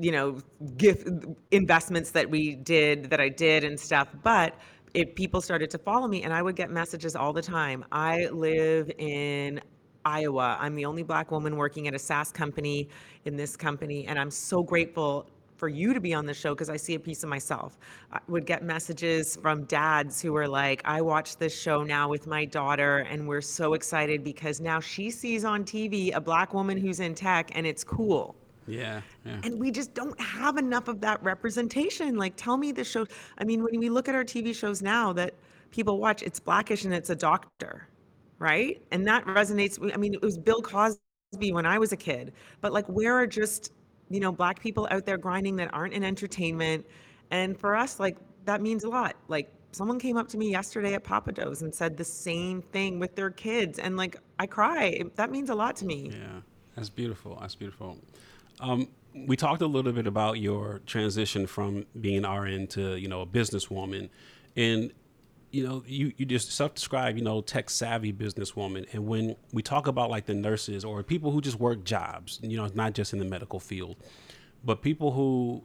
you 0.00 0.10
know, 0.10 0.38
gift 0.76 1.08
investments 1.50 2.10
that 2.12 2.28
we 2.28 2.56
did, 2.56 3.10
that 3.10 3.20
I 3.20 3.28
did 3.28 3.64
and 3.64 3.78
stuff. 3.78 4.08
But 4.22 4.56
if 4.94 5.14
people 5.14 5.40
started 5.40 5.70
to 5.70 5.78
follow 5.78 6.06
me 6.08 6.22
and 6.22 6.32
I 6.32 6.42
would 6.42 6.56
get 6.56 6.70
messages 6.70 7.16
all 7.16 7.32
the 7.32 7.42
time. 7.42 7.84
I 7.92 8.26
live 8.26 8.90
in 8.98 9.60
Iowa. 10.04 10.56
I'm 10.60 10.74
the 10.74 10.84
only 10.84 11.02
black 11.02 11.30
woman 11.30 11.56
working 11.56 11.88
at 11.88 11.94
a 11.94 11.98
SaaS 11.98 12.30
company 12.32 12.88
in 13.24 13.36
this 13.36 13.56
company, 13.56 14.06
and 14.06 14.18
I'm 14.18 14.30
so 14.30 14.62
grateful 14.62 15.26
for 15.56 15.68
you 15.68 15.94
to 15.94 16.00
be 16.00 16.12
on 16.12 16.26
the 16.26 16.34
show 16.34 16.54
because 16.54 16.68
I 16.68 16.76
see 16.76 16.94
a 16.94 17.00
piece 17.00 17.22
of 17.22 17.28
myself. 17.28 17.78
I 18.12 18.20
would 18.28 18.44
get 18.44 18.62
messages 18.62 19.36
from 19.36 19.64
dads 19.64 20.20
who 20.20 20.32
were 20.32 20.48
like, 20.48 20.82
I 20.84 21.00
watch 21.00 21.36
this 21.36 21.58
show 21.58 21.82
now 21.82 22.08
with 22.08 22.26
my 22.26 22.44
daughter, 22.44 22.98
and 23.10 23.26
we're 23.26 23.40
so 23.40 23.74
excited 23.74 24.24
because 24.24 24.60
now 24.60 24.80
she 24.80 25.10
sees 25.10 25.44
on 25.44 25.64
TV 25.64 26.14
a 26.14 26.20
black 26.20 26.54
woman 26.54 26.76
who's 26.76 27.00
in 27.00 27.14
tech 27.14 27.50
and 27.54 27.66
it's 27.66 27.84
cool. 27.84 28.34
Yeah, 28.66 29.02
yeah. 29.24 29.40
And 29.42 29.58
we 29.58 29.70
just 29.70 29.94
don't 29.94 30.18
have 30.20 30.56
enough 30.56 30.88
of 30.88 31.00
that 31.02 31.22
representation. 31.22 32.16
Like, 32.16 32.34
tell 32.36 32.56
me 32.56 32.72
the 32.72 32.84
show. 32.84 33.06
I 33.38 33.44
mean, 33.44 33.62
when 33.62 33.78
we 33.78 33.90
look 33.90 34.08
at 34.08 34.14
our 34.14 34.24
TV 34.24 34.54
shows 34.54 34.80
now 34.80 35.12
that 35.14 35.34
people 35.70 35.98
watch, 35.98 36.22
it's 36.22 36.40
blackish 36.40 36.84
and 36.84 36.94
it's 36.94 37.10
a 37.10 37.16
doctor 37.16 37.88
right? 38.38 38.82
And 38.90 39.06
that 39.06 39.24
resonates. 39.26 39.78
I 39.92 39.96
mean, 39.96 40.14
it 40.14 40.22
was 40.22 40.38
Bill 40.38 40.62
Cosby 40.62 41.52
when 41.52 41.66
I 41.66 41.78
was 41.78 41.92
a 41.92 41.96
kid, 41.96 42.32
but 42.60 42.72
like, 42.72 42.86
where 42.86 43.14
are 43.14 43.26
just, 43.26 43.72
you 44.10 44.20
know, 44.20 44.32
black 44.32 44.60
people 44.60 44.86
out 44.90 45.06
there 45.06 45.18
grinding 45.18 45.56
that 45.56 45.72
aren't 45.72 45.94
in 45.94 46.04
entertainment? 46.04 46.86
And 47.30 47.58
for 47.58 47.74
us, 47.74 47.98
like, 47.98 48.16
that 48.44 48.60
means 48.60 48.84
a 48.84 48.88
lot. 48.88 49.16
Like, 49.28 49.50
someone 49.72 49.98
came 49.98 50.16
up 50.16 50.28
to 50.28 50.38
me 50.38 50.50
yesterday 50.50 50.94
at 50.94 51.04
Pappadeaux 51.04 51.62
and 51.62 51.74
said 51.74 51.96
the 51.96 52.04
same 52.04 52.62
thing 52.62 52.98
with 52.98 53.14
their 53.16 53.30
kids. 53.30 53.78
And 53.78 53.96
like, 53.96 54.16
I 54.38 54.46
cry. 54.46 55.02
That 55.16 55.30
means 55.30 55.50
a 55.50 55.54
lot 55.54 55.76
to 55.76 55.86
me. 55.86 56.10
Yeah, 56.12 56.40
that's 56.76 56.90
beautiful. 56.90 57.38
That's 57.40 57.54
beautiful. 57.54 57.98
Um, 58.60 58.88
we 59.14 59.36
talked 59.36 59.62
a 59.62 59.66
little 59.66 59.92
bit 59.92 60.06
about 60.06 60.38
your 60.38 60.80
transition 60.86 61.46
from 61.46 61.86
being 62.00 62.24
an 62.24 62.30
RN 62.30 62.66
to 62.68 62.96
you 62.96 63.08
know 63.08 63.20
a 63.20 63.26
businesswoman, 63.26 64.08
and 64.56 64.92
you 65.54 65.66
know 65.66 65.84
you 65.86 66.12
you 66.16 66.26
just 66.26 66.50
self-describe 66.50 67.16
you 67.16 67.22
know 67.22 67.40
tech 67.40 67.70
savvy 67.70 68.12
businesswoman. 68.12 68.92
And 68.92 69.06
when 69.06 69.36
we 69.52 69.62
talk 69.62 69.86
about 69.86 70.10
like 70.10 70.26
the 70.26 70.34
nurses 70.34 70.84
or 70.84 71.02
people 71.02 71.30
who 71.30 71.40
just 71.40 71.60
work 71.60 71.84
jobs, 71.84 72.40
you 72.42 72.56
know, 72.56 72.68
not 72.74 72.92
just 72.92 73.12
in 73.12 73.20
the 73.20 73.24
medical 73.24 73.60
field, 73.60 73.96
but 74.64 74.82
people 74.82 75.12
who 75.12 75.62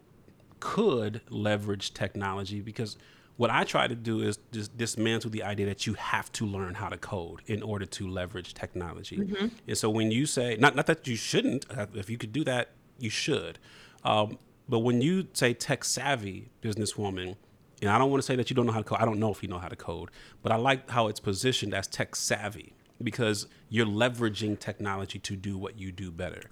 could 0.59 1.21
leverage 1.29 1.93
technology 1.93 2.61
because 2.61 2.97
what 3.37 3.49
I 3.49 3.63
try 3.63 3.87
to 3.87 3.95
do 3.95 4.21
is 4.21 4.37
just 4.51 4.77
dismantle 4.77 5.31
the 5.31 5.43
idea 5.43 5.65
that 5.65 5.87
you 5.87 5.93
have 5.93 6.29
to 6.33 6.45
learn 6.45 6.75
how 6.75 6.89
to 6.89 6.97
code 6.97 7.41
in 7.47 7.63
order 7.63 7.85
to 7.85 8.07
leverage 8.09 8.53
technology. 8.53 9.17
Mm-hmm. 9.17 9.47
And 9.65 9.77
so 9.77 9.89
when 9.89 10.11
you 10.11 10.25
say, 10.25 10.57
not, 10.59 10.75
not 10.75 10.87
that 10.87 11.07
you 11.07 11.15
shouldn't, 11.15 11.65
if 11.95 12.09
you 12.09 12.17
could 12.17 12.33
do 12.33 12.43
that, 12.43 12.71
you 12.99 13.09
should. 13.09 13.57
Um, 14.03 14.37
but 14.67 14.79
when 14.79 15.01
you 15.01 15.27
say 15.31 15.53
tech 15.53 15.85
savvy 15.85 16.49
businesswoman, 16.61 17.37
and 17.81 17.89
I 17.89 17.97
don't 17.97 18.09
want 18.09 18.21
to 18.21 18.25
say 18.25 18.35
that 18.35 18.49
you 18.49 18.55
don't 18.55 18.65
know 18.65 18.71
how 18.71 18.79
to 18.79 18.83
code. 18.83 18.99
I 18.99 19.05
don't 19.05 19.19
know 19.19 19.31
if 19.31 19.41
you 19.41 19.49
know 19.49 19.59
how 19.59 19.69
to 19.69 19.75
code, 19.75 20.09
but 20.41 20.51
I 20.51 20.55
like 20.55 20.89
how 20.89 21.07
it's 21.07 21.19
positioned 21.19 21.73
as 21.73 21.87
tech 21.87 22.15
savvy 22.15 22.73
because 23.01 23.47
you're 23.69 23.85
leveraging 23.85 24.59
technology 24.59 25.19
to 25.19 25.35
do 25.35 25.57
what 25.57 25.79
you 25.79 25.91
do 25.91 26.11
better. 26.11 26.43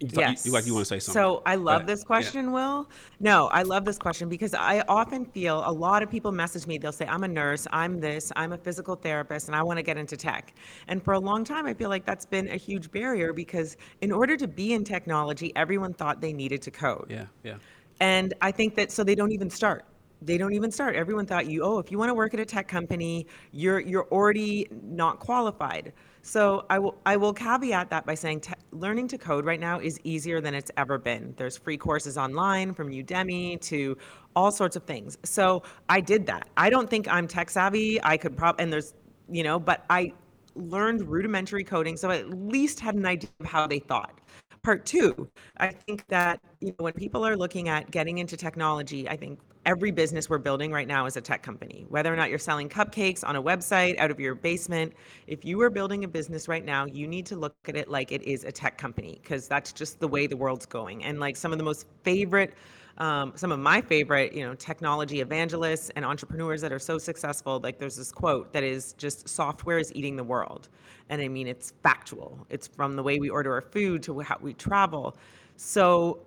You 0.00 0.08
yes. 0.12 0.46
You, 0.46 0.52
like 0.52 0.64
you 0.64 0.74
want 0.74 0.86
to 0.86 0.88
say 0.88 1.00
something. 1.00 1.20
So 1.20 1.42
I 1.44 1.56
love 1.56 1.86
this 1.86 2.04
question, 2.04 2.46
yeah. 2.46 2.52
Will. 2.52 2.90
No, 3.18 3.48
I 3.48 3.62
love 3.62 3.84
this 3.84 3.98
question 3.98 4.28
because 4.28 4.54
I 4.54 4.84
often 4.88 5.24
feel 5.24 5.62
a 5.66 5.72
lot 5.72 6.04
of 6.04 6.10
people 6.10 6.30
message 6.30 6.68
me. 6.68 6.78
They'll 6.78 6.92
say, 6.92 7.06
I'm 7.06 7.24
a 7.24 7.28
nurse, 7.28 7.66
I'm 7.72 8.00
this, 8.00 8.30
I'm 8.36 8.52
a 8.52 8.58
physical 8.58 8.94
therapist, 8.94 9.48
and 9.48 9.56
I 9.56 9.62
want 9.62 9.78
to 9.78 9.82
get 9.82 9.96
into 9.96 10.16
tech. 10.16 10.54
And 10.86 11.02
for 11.02 11.14
a 11.14 11.18
long 11.18 11.42
time, 11.42 11.66
I 11.66 11.74
feel 11.74 11.88
like 11.88 12.04
that's 12.04 12.26
been 12.26 12.48
a 12.48 12.56
huge 12.56 12.90
barrier 12.92 13.32
because 13.32 13.76
in 14.00 14.12
order 14.12 14.36
to 14.36 14.46
be 14.46 14.72
in 14.72 14.84
technology, 14.84 15.52
everyone 15.56 15.94
thought 15.94 16.20
they 16.20 16.32
needed 16.32 16.62
to 16.62 16.70
code. 16.70 17.06
Yeah, 17.10 17.26
yeah. 17.42 17.56
And 18.00 18.34
I 18.40 18.50
think 18.50 18.74
that 18.76 18.92
so 18.92 19.04
they 19.04 19.14
don't 19.14 19.32
even 19.32 19.50
start 19.50 19.84
they 20.22 20.38
don't 20.38 20.52
even 20.52 20.70
start. 20.70 20.96
Everyone 20.96 21.26
thought 21.26 21.46
you, 21.46 21.62
oh, 21.62 21.78
if 21.78 21.90
you 21.90 21.98
want 21.98 22.10
to 22.10 22.14
work 22.14 22.34
at 22.34 22.40
a 22.40 22.44
tech 22.44 22.68
company, 22.68 23.26
you're 23.52 23.80
you're 23.80 24.08
already 24.08 24.68
not 24.82 25.20
qualified. 25.20 25.92
So 26.22 26.66
I 26.68 26.78
will 26.78 26.98
I 27.06 27.16
will 27.16 27.32
caveat 27.32 27.90
that 27.90 28.04
by 28.04 28.14
saying 28.14 28.40
te- 28.40 28.54
learning 28.72 29.08
to 29.08 29.18
code 29.18 29.44
right 29.44 29.60
now 29.60 29.78
is 29.78 30.00
easier 30.04 30.40
than 30.40 30.54
it's 30.54 30.70
ever 30.76 30.98
been. 30.98 31.34
There's 31.36 31.56
free 31.56 31.76
courses 31.76 32.18
online 32.18 32.74
from 32.74 32.88
Udemy 32.88 33.60
to 33.62 33.96
all 34.34 34.50
sorts 34.50 34.76
of 34.76 34.82
things. 34.84 35.18
So 35.24 35.62
I 35.88 36.00
did 36.00 36.26
that. 36.26 36.48
I 36.56 36.68
don't 36.70 36.90
think 36.90 37.06
I'm 37.08 37.28
tech 37.28 37.50
savvy. 37.50 38.02
I 38.02 38.16
could 38.16 38.36
probably 38.36 38.64
and 38.64 38.72
there's 38.72 38.94
you 39.30 39.42
know, 39.42 39.58
but 39.58 39.84
I 39.88 40.12
learned 40.54 41.08
rudimentary 41.08 41.62
coding, 41.62 41.96
so 41.96 42.10
I 42.10 42.18
at 42.18 42.30
least 42.30 42.80
had 42.80 42.96
an 42.96 43.06
idea 43.06 43.30
of 43.40 43.46
how 43.46 43.66
they 43.66 43.78
thought. 43.78 44.18
Part 44.62 44.84
two, 44.86 45.30
I 45.58 45.68
think 45.68 46.06
that 46.08 46.40
you 46.60 46.68
know 46.68 46.84
when 46.84 46.92
people 46.92 47.24
are 47.26 47.36
looking 47.36 47.68
at 47.68 47.90
getting 47.90 48.18
into 48.18 48.36
technology, 48.36 49.08
I 49.08 49.16
think 49.16 49.40
every 49.66 49.90
business 49.90 50.30
we're 50.30 50.38
building 50.38 50.72
right 50.72 50.88
now 50.88 51.06
is 51.06 51.16
a 51.16 51.20
tech 51.20 51.42
company. 51.42 51.84
Whether 51.88 52.12
or 52.12 52.16
not 52.16 52.30
you're 52.30 52.38
selling 52.38 52.68
cupcakes 52.68 53.26
on 53.26 53.36
a 53.36 53.42
website 53.42 53.98
out 53.98 54.10
of 54.10 54.18
your 54.18 54.34
basement, 54.34 54.94
if 55.26 55.44
you 55.44 55.60
are 55.60 55.70
building 55.70 56.04
a 56.04 56.08
business 56.08 56.48
right 56.48 56.64
now, 56.64 56.86
you 56.86 57.06
need 57.06 57.26
to 57.26 57.36
look 57.36 57.54
at 57.66 57.76
it 57.76 57.88
like 57.88 58.10
it 58.10 58.22
is 58.22 58.44
a 58.44 58.52
tech 58.52 58.78
company 58.78 59.20
because 59.22 59.46
that's 59.46 59.72
just 59.72 60.00
the 60.00 60.08
way 60.08 60.26
the 60.26 60.36
world's 60.36 60.66
going. 60.66 61.04
And 61.04 61.20
like 61.20 61.36
some 61.36 61.52
of 61.52 61.58
the 61.58 61.64
most 61.64 61.86
favorite 62.02 62.54
um, 62.98 63.32
some 63.36 63.52
of 63.52 63.60
my 63.60 63.80
favorite, 63.80 64.32
you 64.32 64.44
know, 64.44 64.54
technology 64.54 65.20
evangelists 65.20 65.90
and 65.96 66.04
entrepreneurs 66.04 66.60
that 66.60 66.72
are 66.72 66.78
so 66.78 66.98
successful. 66.98 67.60
Like 67.62 67.78
there's 67.78 67.96
this 67.96 68.12
quote 68.12 68.52
that 68.52 68.64
is 68.64 68.92
just 68.94 69.28
software 69.28 69.78
is 69.78 69.92
eating 69.94 70.16
the 70.16 70.24
world. 70.24 70.68
And 71.08 71.22
I 71.22 71.28
mean, 71.28 71.46
it's 71.46 71.72
factual. 71.82 72.46
It's 72.50 72.66
from 72.66 72.96
the 72.96 73.02
way 73.02 73.18
we 73.18 73.30
order 73.30 73.52
our 73.52 73.62
food 73.62 74.02
to 74.04 74.18
how 74.20 74.36
we 74.40 74.52
travel. 74.52 75.16
So 75.56 76.20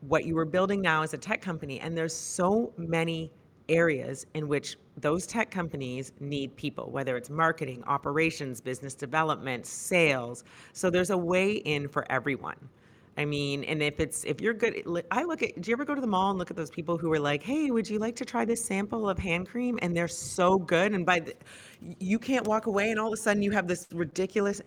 what 0.00 0.24
you 0.24 0.36
are 0.38 0.44
building 0.44 0.80
now 0.80 1.02
is 1.02 1.14
a 1.14 1.18
tech 1.18 1.40
company 1.40 1.80
and 1.80 1.96
there's 1.96 2.14
so 2.14 2.72
many 2.76 3.30
areas 3.70 4.26
in 4.34 4.46
which 4.46 4.76
those 4.98 5.26
tech 5.26 5.50
companies 5.50 6.12
need 6.20 6.54
people 6.56 6.90
whether 6.90 7.16
it's 7.16 7.30
marketing 7.30 7.82
operations 7.86 8.60
business 8.60 8.92
development 8.92 9.64
sales 9.64 10.44
so 10.74 10.90
there's 10.90 11.08
a 11.08 11.16
way 11.16 11.52
in 11.52 11.88
for 11.88 12.04
everyone 12.12 12.68
i 13.16 13.24
mean 13.24 13.64
and 13.64 13.82
if 13.82 14.00
it's 14.00 14.24
if 14.24 14.40
you're 14.40 14.54
good 14.54 14.82
i 15.10 15.22
look 15.24 15.42
at 15.42 15.60
do 15.60 15.70
you 15.70 15.74
ever 15.74 15.84
go 15.84 15.94
to 15.94 16.00
the 16.00 16.06
mall 16.06 16.30
and 16.30 16.38
look 16.38 16.50
at 16.50 16.56
those 16.56 16.70
people 16.70 16.96
who 16.96 17.12
are 17.12 17.20
like 17.20 17.42
hey 17.42 17.70
would 17.70 17.88
you 17.88 17.98
like 17.98 18.16
to 18.16 18.24
try 18.24 18.44
this 18.44 18.64
sample 18.64 19.08
of 19.08 19.18
hand 19.18 19.48
cream 19.48 19.78
and 19.82 19.96
they're 19.96 20.08
so 20.08 20.58
good 20.58 20.92
and 20.92 21.04
by 21.04 21.20
the, 21.20 21.34
you 21.98 22.18
can't 22.18 22.46
walk 22.46 22.66
away 22.66 22.90
and 22.90 22.98
all 22.98 23.08
of 23.08 23.12
a 23.12 23.16
sudden 23.22 23.42
you 23.42 23.50
have 23.50 23.66
this 23.66 23.86
ridiculous 23.92 24.60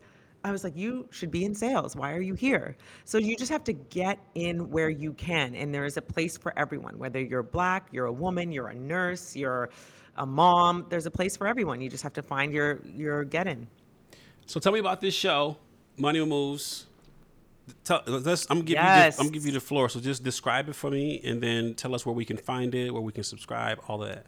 I 0.43 0.51
was 0.51 0.63
like, 0.63 0.77
you 0.77 1.07
should 1.11 1.31
be 1.31 1.43
in 1.43 1.53
sales. 1.53 1.95
Why 1.95 2.13
are 2.13 2.21
you 2.21 2.33
here? 2.33 2.77
So 3.05 3.17
you 3.17 3.35
just 3.35 3.51
have 3.51 3.63
to 3.65 3.73
get 3.73 4.19
in 4.35 4.69
where 4.69 4.89
you 4.89 5.13
can. 5.13 5.55
And 5.55 5.73
there 5.73 5.83
is 5.83 5.97
a 5.97 6.01
place 6.01 6.37
for 6.37 6.57
everyone, 6.57 6.97
whether 6.97 7.19
you're 7.19 7.43
black, 7.43 7.87
you're 7.91 8.05
a 8.05 8.13
woman, 8.13 8.51
you're 8.51 8.69
a 8.69 8.75
nurse, 8.75 9.35
you're 9.35 9.69
a 10.15 10.25
mom, 10.25 10.85
there's 10.89 11.05
a 11.05 11.11
place 11.11 11.35
for 11.35 11.47
everyone. 11.47 11.81
You 11.81 11.89
just 11.89 12.03
have 12.03 12.13
to 12.13 12.21
find 12.21 12.53
your, 12.53 12.79
your 12.85 13.23
get 13.23 13.47
in. 13.47 13.67
So 14.45 14.59
tell 14.59 14.71
me 14.71 14.79
about 14.79 15.01
this 15.01 15.13
show, 15.13 15.57
Money 15.97 16.23
Moves. 16.23 16.85
Tell, 17.83 18.01
let's, 18.05 18.45
I'm 18.49 18.57
gonna 18.57 18.65
give 18.65 18.75
yes. 18.75 18.85
you 18.85 19.17
the, 19.17 19.21
I'm 19.21 19.27
gonna 19.27 19.33
give 19.33 19.45
you 19.45 19.51
the 19.51 19.59
floor. 19.59 19.89
So 19.89 19.99
just 19.99 20.23
describe 20.23 20.69
it 20.69 20.75
for 20.75 20.89
me, 20.89 21.21
and 21.23 21.41
then 21.41 21.73
tell 21.73 21.93
us 21.95 22.05
where 22.05 22.15
we 22.15 22.25
can 22.25 22.37
find 22.37 22.73
it, 22.73 22.91
where 22.91 23.01
we 23.01 23.11
can 23.11 23.23
subscribe, 23.23 23.79
all 23.87 23.97
that. 23.99 24.25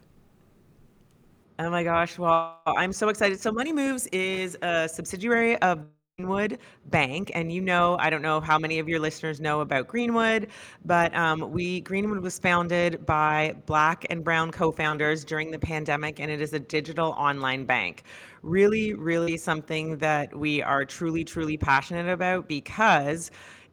Oh 1.58 1.70
my 1.70 1.84
gosh! 1.84 2.18
Well, 2.18 2.60
I'm 2.66 2.92
so 2.92 3.08
excited. 3.08 3.40
So 3.40 3.52
Money 3.52 3.72
Moves 3.72 4.06
is 4.08 4.56
a 4.62 4.88
subsidiary 4.88 5.56
of 5.58 5.86
Greenwood 6.20 6.58
Bank, 6.90 7.30
and 7.34 7.50
you 7.50 7.62
know, 7.62 7.96
I 7.98 8.10
don't 8.10 8.20
know 8.20 8.40
how 8.42 8.58
many 8.58 8.78
of 8.78 8.88
your 8.90 9.00
listeners 9.00 9.40
know 9.40 9.60
about 9.60 9.88
Greenwood, 9.88 10.48
but 10.84 11.14
um, 11.16 11.50
we 11.50 11.80
Greenwood 11.80 12.20
was 12.20 12.38
founded 12.38 13.06
by 13.06 13.54
Black 13.64 14.04
and 14.10 14.22
Brown 14.22 14.50
co-founders 14.50 15.24
during 15.24 15.50
the 15.50 15.58
pandemic, 15.58 16.20
and 16.20 16.30
it 16.30 16.42
is 16.42 16.52
a 16.52 16.58
digital 16.58 17.12
online 17.12 17.64
bank. 17.64 18.02
Really, 18.42 18.92
really 18.92 19.38
something 19.38 19.96
that 19.98 20.36
we 20.36 20.62
are 20.62 20.84
truly, 20.84 21.24
truly 21.24 21.56
passionate 21.56 22.12
about 22.12 22.48
because, 22.48 23.30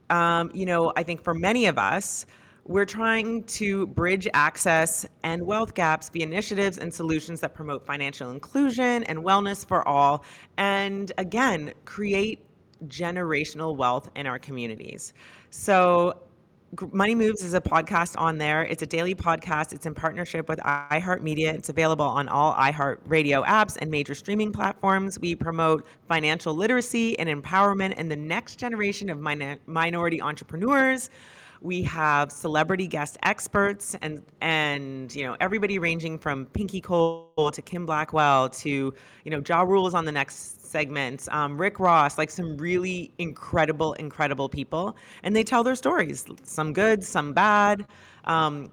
um, 0.10 0.50
you 0.54 0.66
know, 0.66 0.94
I 0.96 1.04
think 1.04 1.22
for 1.22 1.34
many 1.34 1.66
of 1.66 1.78
us. 1.78 2.26
We're 2.68 2.86
trying 2.86 3.46
to 3.46 3.88
bridge 3.88 4.28
access 4.34 5.06
and 5.24 5.42
wealth 5.46 5.74
gaps 5.74 6.10
via 6.10 6.26
initiatives 6.26 6.78
and 6.78 6.94
solutions 6.94 7.40
that 7.40 7.54
promote 7.54 7.86
financial 7.86 8.30
inclusion 8.32 9.06
and 9.06 9.20
wellness 9.20 9.66
for 9.66 9.88
all. 9.88 10.26
And 10.58 11.14
again, 11.18 11.74
create 11.86 12.44
generational 12.88 13.78
wealth 13.78 14.10
in 14.18 14.28
our 14.28 14.38
communities. 14.38 15.14
So, 15.50 16.18
Money 16.92 17.16
Moves 17.16 17.42
is 17.42 17.54
a 17.54 17.62
podcast 17.62 18.20
on 18.20 18.38
there. 18.38 18.64
It's 18.64 18.84
a 18.84 18.86
daily 18.86 19.16
podcast. 19.16 19.72
It's 19.72 19.86
in 19.86 19.96
partnership 19.96 20.50
with 20.50 20.60
iHeartMedia. 20.60 21.54
It's 21.54 21.70
available 21.70 22.06
on 22.06 22.28
all 22.28 22.54
iHeartRadio 22.56 23.46
apps 23.46 23.78
and 23.80 23.90
major 23.90 24.14
streaming 24.14 24.52
platforms. 24.52 25.18
We 25.18 25.34
promote 25.36 25.88
financial 26.10 26.54
literacy 26.54 27.18
and 27.20 27.30
empowerment 27.30 27.94
in 27.96 28.10
the 28.10 28.18
next 28.18 28.58
generation 28.58 29.10
of 29.10 29.20
min- 29.20 29.58
minority 29.66 30.22
entrepreneurs 30.22 31.10
we 31.62 31.82
have 31.84 32.32
celebrity 32.32 32.88
guest 32.88 33.18
experts 33.24 33.96
and 34.02 34.24
and 34.42 35.16
you 35.16 35.26
know 35.26 35.36
everybody 35.40 35.80
ranging 35.80 36.18
from 36.18 36.46
Pinky 36.48 36.82
Cole 36.82 37.52
to 37.52 37.62
Kim 37.62 37.86
Blackwell 37.86 38.50
to 38.50 38.94
you 39.24 39.32
know 39.32 39.42
Ja 39.48 39.62
Rule's 39.62 39.94
on 39.94 40.06
the 40.06 40.12
next 40.12 40.58
segment, 40.68 41.28
um, 41.32 41.60
Rick 41.60 41.80
Ross, 41.80 42.18
like 42.18 42.30
some 42.30 42.58
really 42.58 43.12
incredible, 43.18 43.94
incredible 43.94 44.50
people, 44.50 44.96
and 45.24 45.36
they 45.36 45.44
tell 45.44 45.64
their 45.64 45.76
stories, 45.76 46.26
some 46.44 46.74
good, 46.74 47.04
some 47.04 47.34
bad. 47.34 47.88
Um, 48.26 48.70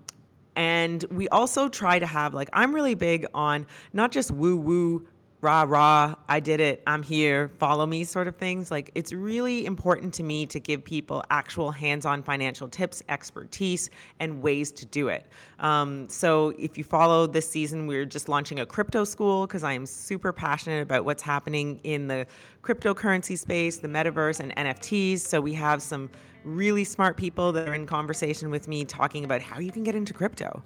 and 0.57 1.05
we 1.11 1.29
also 1.29 1.69
try 1.69 1.99
to 1.99 2.07
have 2.07 2.35
like 2.35 2.49
I'm 2.53 2.75
really 2.75 2.95
big 2.95 3.27
on 3.35 3.67
not 3.93 4.13
just 4.13 4.31
woo 4.31 4.57
woo 4.57 5.07
rah 5.45 5.65
rah 5.69 6.15
i 6.29 6.41
did 6.41 6.61
it 6.61 6.83
i'm 6.87 7.03
here 7.03 7.51
follow 7.59 7.87
me 7.87 8.05
sort 8.05 8.29
of 8.29 8.37
things. 8.37 8.71
Like 8.71 8.91
it's 8.95 9.13
really 9.13 9.67
important 9.67 10.15
to 10.15 10.23
me 10.23 10.47
to 10.47 10.61
give 10.61 10.85
people 10.85 11.25
actual 11.31 11.71
hands-on 11.71 12.23
financial 12.23 12.69
tips 12.69 13.03
expertise 13.09 13.91
and 14.21 14.43
ways 14.43 14.71
to 14.73 14.87
do 14.87 15.09
it. 15.09 15.27
Um, 15.59 16.09
so 16.09 16.53
if 16.59 16.77
you 16.77 16.85
follow 16.85 17.27
this 17.27 17.49
season 17.49 17.87
we're 17.87 18.05
just 18.05 18.29
launching 18.29 18.61
a 18.61 18.67
crypto 18.67 19.05
school 19.05 19.47
because 19.47 19.63
i 19.63 19.73
am 19.73 19.87
super 19.87 20.33
passionate 20.33 20.83
about 20.83 21.05
what's 21.05 21.23
happening 21.23 21.81
in 21.85 22.09
the 22.09 22.27
cryptocurrency 22.63 23.39
space 23.39 23.79
the 23.79 23.89
metaverse 23.89 24.41
and 24.41 24.55
nfts 24.57 25.21
so 25.21 25.41
we 25.41 25.55
have 25.55 25.81
some 25.81 26.11
really 26.45 26.85
smart 26.85 27.17
people 27.17 27.53
that 27.53 27.69
are 27.69 27.75
in 27.75 27.87
conversation 27.87 28.51
with 28.51 28.67
me 28.69 28.85
talking 28.85 29.25
about 29.25 29.41
how 29.41 29.59
you 29.61 29.71
can 29.71 29.85
get 29.85 29.95
into 29.95 30.13
crypto 30.13 30.63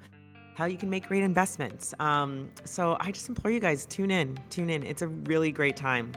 how 0.59 0.65
you 0.65 0.77
can 0.77 0.91
make 0.91 1.07
great 1.07 1.23
investments. 1.23 1.95
Um, 2.01 2.51
so 2.65 2.97
I 2.99 3.13
just 3.13 3.29
implore 3.29 3.53
you 3.53 3.61
guys 3.61 3.87
tune 3.87 4.11
in, 4.11 4.37
tune 4.51 4.71
in. 4.71 4.83
It's 4.83 5.03
a 5.03 5.07
really 5.07 5.53
great 5.53 5.77
time. 5.77 6.11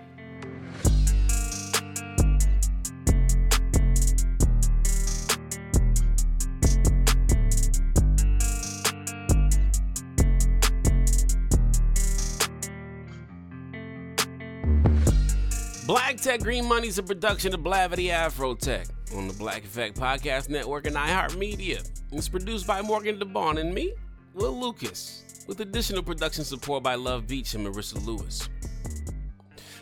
Black 15.85 16.17
Tech 16.17 16.39
Green 16.39 16.67
Money 16.67 16.87
is 16.87 16.97
a 16.97 17.03
production 17.03 17.53
of 17.53 17.59
Blavity 17.59 18.09
AfroTech. 18.09 18.89
on 19.15 19.27
the 19.27 19.33
Black 19.35 19.63
Effect 19.63 19.99
Podcast 19.99 20.49
Network 20.49 20.87
and 20.87 20.95
iHeartMedia. 20.95 21.87
It's 22.11 22.27
produced 22.27 22.65
by 22.65 22.81
Morgan 22.81 23.19
DeBaun 23.19 23.59
and 23.59 23.71
me, 23.73 23.93
Will 24.33 24.59
Lucas, 24.59 25.43
with 25.47 25.59
additional 25.59 26.03
production 26.03 26.43
support 26.43 26.83
by 26.83 26.95
Love 26.95 27.27
Beach 27.27 27.53
and 27.53 27.65
Marissa 27.65 28.03
Lewis. 28.05 28.49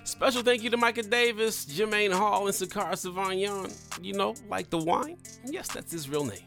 Special 0.03 0.41
thank 0.41 0.63
you 0.63 0.71
to 0.71 0.77
Micah 0.77 1.03
Davis, 1.03 1.65
Jermaine 1.65 2.11
Hall, 2.11 2.47
and 2.47 2.55
Sakara 2.55 2.93
Savagnon. 2.93 3.71
You 4.03 4.13
know, 4.13 4.33
like 4.49 4.69
the 4.71 4.79
wine? 4.79 5.17
Yes, 5.45 5.67
that's 5.67 5.91
his 5.91 6.09
real 6.09 6.25
name. 6.25 6.39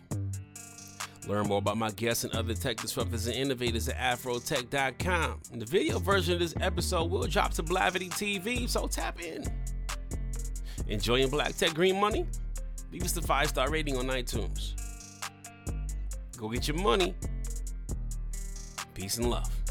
Learn 1.29 1.47
more 1.47 1.59
about 1.59 1.77
my 1.77 1.93
guests 1.93 2.25
and 2.25 2.35
other 2.35 2.55
tech 2.55 2.79
disruptors 2.79 3.27
and 3.29 3.37
innovators 3.37 3.89
at 3.89 3.97
afrotech.com. 3.97 5.41
And 5.53 5.63
the 5.63 5.67
video 5.67 6.01
version 6.01 6.35
of 6.35 6.41
this 6.41 6.55
episode 6.61 7.09
will 7.09 7.27
drop 7.29 7.53
to 7.55 7.63
Blavity 7.63 8.11
TV, 8.11 8.69
so 8.69 8.89
tap 8.89 9.23
in. 9.23 9.45
Enjoying 10.89 11.31
Black 11.31 11.57
Tech 11.57 11.75
Green 11.75 12.01
Money? 12.01 12.27
Leave 12.91 13.05
us 13.05 13.17
a 13.17 13.23
five 13.23 13.49
star 13.49 13.71
rating 13.71 13.97
on 13.97 14.07
iTunes. 14.07 14.75
Go 16.37 16.49
get 16.49 16.67
your 16.67 16.79
money. 16.79 17.15
Peace 18.95 19.17
and 19.17 19.31
love. 19.31 19.62